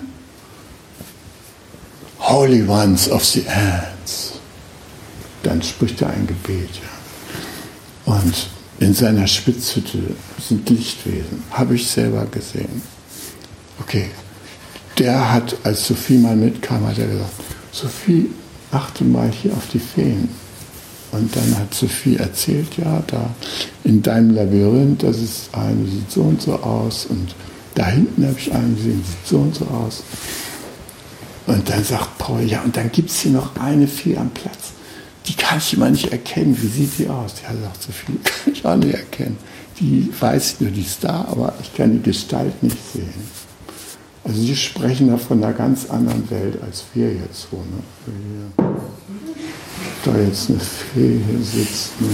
Holy 2.19 2.67
Ones 2.67 3.11
of 3.11 3.25
the 3.25 3.47
Ants. 3.49 4.33
Dann 5.43 5.63
spricht 5.63 6.01
er 6.03 6.11
ein 6.11 6.27
Gebet, 6.27 6.71
ja. 6.75 8.13
Und 8.15 8.49
in 8.83 8.95
seiner 8.95 9.29
Spitzhütte 9.29 9.99
sind 10.41 10.69
Lichtwesen, 10.69 11.45
habe 11.53 11.77
ich 11.77 11.87
selber 11.87 12.27
gesehen. 12.27 12.83
Okay, 13.81 14.07
der 14.99 15.33
hat, 15.33 15.57
als 15.63 15.87
Sophie 15.87 16.19
mal 16.19 16.35
mitkam, 16.35 16.85
hat 16.87 16.99
er 16.99 17.07
gesagt, 17.07 17.31
Sophie, 17.71 18.31
achte 18.73 19.05
mal 19.05 19.31
hier 19.31 19.53
auf 19.53 19.69
die 19.73 19.79
Feen. 19.79 20.29
Und 21.13 21.35
dann 21.37 21.57
hat 21.59 21.73
Sophie 21.73 22.17
erzählt, 22.17 22.77
ja, 22.77 23.05
da 23.07 23.31
in 23.85 24.03
deinem 24.03 24.35
Labyrinth, 24.35 25.05
das 25.05 25.19
ist 25.19 25.51
eine, 25.53 25.87
sieht 25.87 26.11
so 26.11 26.23
und 26.23 26.43
so 26.43 26.55
aus. 26.55 27.07
Und 27.07 27.37
da 27.77 27.87
hinten 27.87 28.27
habe 28.27 28.37
ich 28.37 28.53
einen 28.53 28.75
gesehen, 28.75 29.05
sieht 29.05 29.29
so 29.29 29.39
und 29.39 29.55
so 29.55 29.65
aus. 29.67 30.03
Und 31.47 31.69
dann 31.69 31.85
sagt 31.85 32.19
Paul, 32.19 32.43
ja, 32.43 32.63
und 32.63 32.77
dann 32.77 32.91
gibt 32.91 33.11
es 33.11 33.21
hier 33.21 33.33
noch 33.33 33.55
eine 33.57 33.87
Fee 33.87 34.17
am 34.17 34.31
Platz 34.31 34.73
die 35.27 35.35
kann 35.35 35.59
ich 35.59 35.75
immer 35.75 35.91
nicht 35.91 36.11
erkennen. 36.11 36.57
Wie 36.61 36.67
sieht 36.67 36.99
die 36.99 37.09
aus? 37.09 37.35
Ja, 37.43 37.51
sagt 37.61 37.83
so 37.83 37.93
viel, 37.93 38.17
kann 38.25 38.53
ich 38.53 38.65
auch 38.65 38.77
nicht 38.77 38.95
erkennen. 38.95 39.39
Die 39.79 40.13
weiß 40.19 40.61
nur, 40.61 40.71
die 40.71 40.83
ist 40.83 41.03
da, 41.03 41.27
aber 41.31 41.55
ich 41.63 41.75
kann 41.75 41.93
die 41.93 42.03
Gestalt 42.03 42.63
nicht 42.63 42.79
sehen. 42.93 43.13
Also 44.25 44.41
die 44.41 44.55
sprechen 44.55 45.09
da 45.09 45.17
von 45.17 45.43
einer 45.43 45.53
ganz 45.53 45.91
anderen 45.91 46.31
Welt, 46.31 46.63
als 46.63 46.85
wir 46.95 47.13
jetzt 47.13 47.49
so. 47.51 47.57
Ne? 47.57 48.67
Da 50.05 50.17
jetzt 50.19 50.51
eine 50.51 50.61
Fee 50.61 51.21
hier 51.27 51.43
sitzt. 51.43 52.01
Ne? 52.01 52.09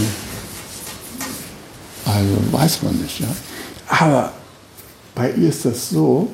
Also 2.06 2.36
weiß 2.52 2.82
man 2.82 2.96
nicht, 2.96 3.20
ja. 3.20 3.28
Aber 3.88 4.32
bei 5.14 5.32
ihr 5.32 5.50
ist 5.50 5.64
das 5.64 5.90
so, 5.90 6.30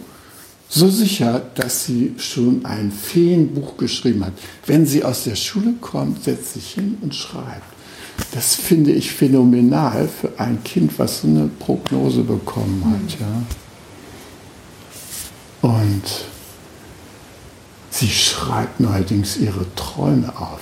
so 0.68 0.88
sicher, 0.88 1.42
dass 1.54 1.86
sie 1.86 2.14
schon 2.18 2.64
ein 2.64 2.90
Feenbuch 2.90 3.76
geschrieben 3.76 4.24
hat. 4.24 4.32
Wenn 4.66 4.86
sie 4.86 5.04
aus 5.04 5.24
der 5.24 5.36
Schule 5.36 5.74
kommt, 5.80 6.24
setzt 6.24 6.54
sich 6.54 6.72
hin 6.72 6.98
und 7.00 7.14
schreibt. 7.14 7.62
Das 8.32 8.54
finde 8.54 8.92
ich 8.92 9.10
phänomenal 9.12 10.08
für 10.08 10.38
ein 10.38 10.62
Kind, 10.64 10.98
was 10.98 11.20
so 11.20 11.28
eine 11.28 11.48
Prognose 11.58 12.22
bekommen 12.22 12.84
hat. 12.84 13.20
Ja. 13.20 13.42
Und 15.70 16.02
sie 17.90 18.08
schreibt 18.08 18.80
neuerdings 18.80 19.36
ihre 19.36 19.66
Träume 19.74 20.36
auf. 20.36 20.60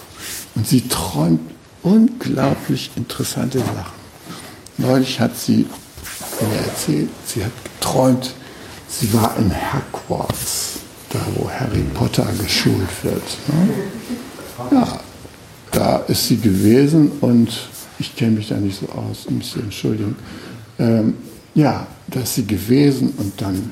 Und 0.54 0.66
sie 0.66 0.86
träumt 0.88 1.40
unglaublich 1.82 2.90
interessante 2.96 3.58
Sachen. 3.58 4.02
Neulich 4.78 5.20
hat 5.20 5.36
sie 5.36 5.66
mir 6.40 6.58
erzählt, 6.66 7.10
sie 7.26 7.44
hat 7.44 7.52
geträumt, 7.64 8.34
Sie 9.00 9.12
war 9.14 9.36
in 9.38 9.50
Hogwarts, 9.50 10.80
da 11.10 11.18
wo 11.34 11.50
Harry 11.50 11.82
Potter 11.94 12.26
geschult 12.38 12.90
wird. 13.02 13.22
Ne? 13.48 13.74
Ja, 14.70 15.00
da 15.72 15.96
ist 16.08 16.28
sie 16.28 16.36
gewesen 16.36 17.10
und 17.20 17.68
ich 17.98 18.14
kenne 18.14 18.32
mich 18.32 18.48
da 18.48 18.56
nicht 18.56 18.78
so 18.80 18.88
aus, 18.92 19.30
muss 19.30 19.56
ich 19.56 19.62
entschuldigen. 19.62 20.16
Ähm, 20.78 21.14
ja, 21.54 21.86
da 22.08 22.20
ist 22.20 22.34
sie 22.34 22.46
gewesen 22.46 23.14
und 23.16 23.40
dann 23.40 23.70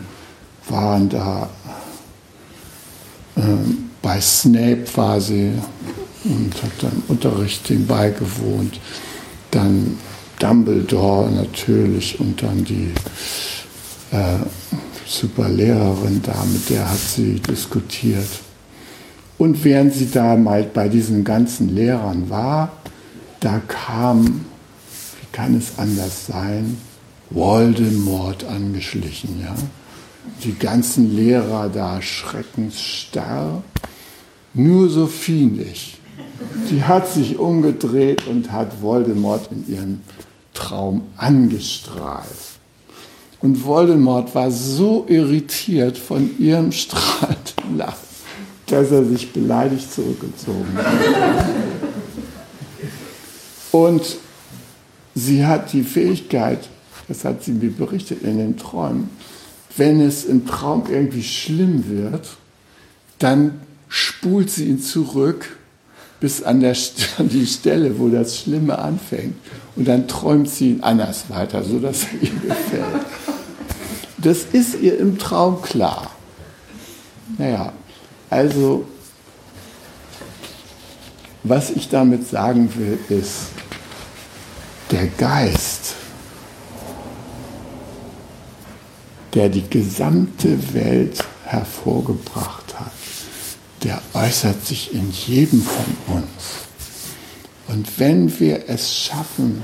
waren 0.69 1.09
da 1.09 1.49
ähm, 3.37 3.91
bei 4.03 4.21
Snape 4.21 4.87
sie 5.21 5.53
und 6.25 6.63
hat 6.63 6.73
dann 6.81 7.03
Unterricht 7.09 7.69
dem 7.69 7.87
beigewohnt. 7.87 8.81
Dann 9.51 9.99
Dumbledore 10.39 11.31
natürlich 11.31 12.19
und 12.19 12.43
dann 12.43 12.65
die 12.65 12.93
äh, 14.13 14.39
super 15.11 15.49
Lehrerin 15.49 16.23
da, 16.23 16.45
mit 16.45 16.71
der 16.71 16.89
hat 16.89 16.99
sie 16.99 17.41
diskutiert. 17.41 18.29
Und 19.39 19.65
während 19.65 19.95
sie 19.95 20.11
da 20.11 20.37
mal 20.37 20.63
bei 20.65 20.89
diesen 20.89 21.25
ganzen 21.25 21.75
Lehrern 21.75 22.31
war, 22.31 22.73
da 23.41 23.61
kam, 23.67 24.27
wie 24.27 25.27
kann 25.33 25.57
es 25.57 25.79
anders 25.79 26.27
sein, 26.27 26.77
Voldemort 27.31 28.45
angeschlichen, 28.45 29.41
ja. 29.41 29.55
Die 30.45 30.55
ganzen 30.55 31.17
Lehrer 31.17 31.69
da 31.69 32.01
schreckensstarr, 32.01 33.63
nur 34.55 34.89
Sophie 34.89 35.47
nicht. 35.47 35.99
Die 36.71 36.85
hat 36.85 37.09
sich 37.09 37.39
umgedreht 37.39 38.27
und 38.27 38.53
hat 38.53 38.81
Voldemort 38.83 39.51
in 39.51 39.69
ihren 39.69 40.01
Traum 40.55 41.03
angestrahlt. 41.17 42.50
Und 43.41 43.65
Voldemort 43.65 44.35
war 44.35 44.51
so 44.51 45.07
irritiert 45.09 45.97
von 45.97 46.39
ihrem 46.39 46.73
strahlenden 46.73 47.95
dass 48.71 48.91
er 48.91 49.05
sich 49.05 49.33
beleidigt 49.33 49.93
zurückgezogen 49.93 50.77
hat. 50.77 51.47
Und 53.73 54.17
sie 55.15 55.45
hat 55.45 55.73
die 55.73 55.83
Fähigkeit, 55.83 56.69
das 57.09 57.25
hat 57.25 57.43
sie 57.43 57.53
mir 57.53 57.71
berichtet 57.71 58.23
in 58.23 58.39
den 58.39 58.57
Träumen, 58.57 59.11
wenn 59.77 60.01
es 60.01 60.25
im 60.25 60.47
Traum 60.47 60.85
irgendwie 60.91 61.23
schlimm 61.23 61.89
wird, 61.89 62.29
dann 63.19 63.61
spult 63.89 64.51
sie 64.51 64.67
ihn 64.67 64.81
zurück 64.81 65.57
bis 66.21 66.43
an, 66.43 66.61
der, 66.61 66.77
an 67.19 67.29
die 67.31 67.47
Stelle, 67.47 67.99
wo 67.99 68.09
das 68.09 68.39
Schlimme 68.39 68.79
anfängt. 68.79 69.35
Und 69.77 69.89
dann 69.89 70.07
träumt 70.09 70.49
sie 70.49 70.71
ihn 70.71 70.83
anders 70.83 71.25
weiter, 71.29 71.63
sodass 71.63 72.05
er 72.05 72.23
ihr 72.23 72.49
gefällt. 72.49 73.07
Das 74.23 74.45
ist 74.53 74.75
ihr 74.81 74.99
im 74.99 75.19
Traum 75.19 75.63
klar. 75.63 76.11
Naja, 77.39 77.73
also, 78.29 78.87
was 81.43 81.71
ich 81.71 81.89
damit 81.89 82.29
sagen 82.29 82.71
will, 82.77 82.99
ist, 83.09 83.47
der 84.91 85.07
Geist, 85.07 85.95
der 89.35 89.49
die 89.49 89.69
gesamte 89.69 90.75
Welt 90.75 91.25
hervorgebracht 91.45 92.79
hat, 92.79 92.93
der 93.85 94.03
äußert 94.13 94.67
sich 94.67 94.93
in 94.93 95.11
jedem 95.11 95.63
von 95.63 96.17
uns. 96.17 96.69
Und 97.69 97.99
wenn 97.99 98.39
wir 98.41 98.69
es 98.69 98.95
schaffen, 98.95 99.63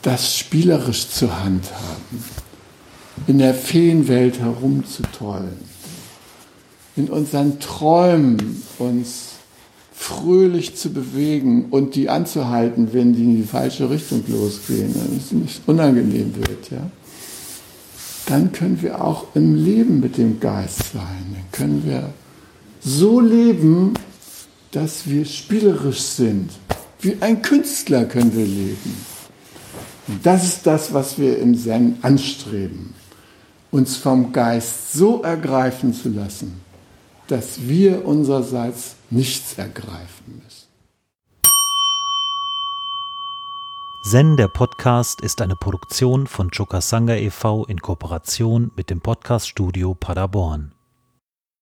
das 0.00 0.36
spielerisch 0.36 1.08
zu 1.08 1.38
handhaben, 1.38 2.24
in 3.26 3.38
der 3.38 3.54
Feenwelt 3.54 4.40
herumzutollen, 4.40 5.58
in 6.96 7.08
unseren 7.08 7.60
Träumen 7.60 8.62
uns 8.78 9.32
fröhlich 9.94 10.76
zu 10.76 10.92
bewegen 10.92 11.66
und 11.70 11.94
die 11.94 12.08
anzuhalten, 12.08 12.92
wenn 12.92 13.14
die 13.14 13.22
in 13.22 13.36
die 13.36 13.46
falsche 13.46 13.88
Richtung 13.88 14.24
losgehen, 14.26 14.94
wenn 14.94 15.16
es 15.16 15.30
nicht 15.32 15.62
unangenehm 15.66 16.34
wird, 16.36 16.70
ja, 16.70 16.90
dann 18.26 18.52
können 18.52 18.82
wir 18.82 19.04
auch 19.04 19.26
im 19.34 19.54
Leben 19.54 20.00
mit 20.00 20.16
dem 20.16 20.40
Geist 20.40 20.92
sein. 20.92 21.34
Dann 21.34 21.44
können 21.52 21.84
wir 21.84 22.12
so 22.80 23.20
leben, 23.20 23.94
dass 24.70 25.06
wir 25.06 25.24
spielerisch 25.24 26.00
sind. 26.00 26.50
Wie 27.00 27.16
ein 27.20 27.42
Künstler 27.42 28.04
können 28.04 28.34
wir 28.34 28.46
leben. 28.46 28.96
Und 30.08 30.24
das 30.24 30.44
ist 30.44 30.66
das, 30.66 30.92
was 30.92 31.18
wir 31.18 31.38
im 31.38 31.56
Zen 31.56 31.96
anstreben. 32.02 32.94
Uns 33.72 33.96
vom 33.96 34.32
Geist 34.32 34.92
so 34.92 35.22
ergreifen 35.22 35.94
zu 35.94 36.10
lassen, 36.10 36.60
dass 37.26 37.68
wir 37.68 38.04
unsererseits 38.04 38.96
nichts 39.08 39.56
ergreifen 39.56 40.42
müssen. 40.44 40.68
Zen, 44.02 44.36
der 44.36 44.48
Podcast, 44.48 45.22
ist 45.22 45.40
eine 45.40 45.56
Produktion 45.56 46.26
von 46.26 46.50
Chokasanga 46.50 47.14
e.V. 47.14 47.64
in 47.64 47.80
Kooperation 47.80 48.72
mit 48.76 48.90
dem 48.90 49.00
Podcaststudio 49.00 49.94
Paderborn. 49.94 50.71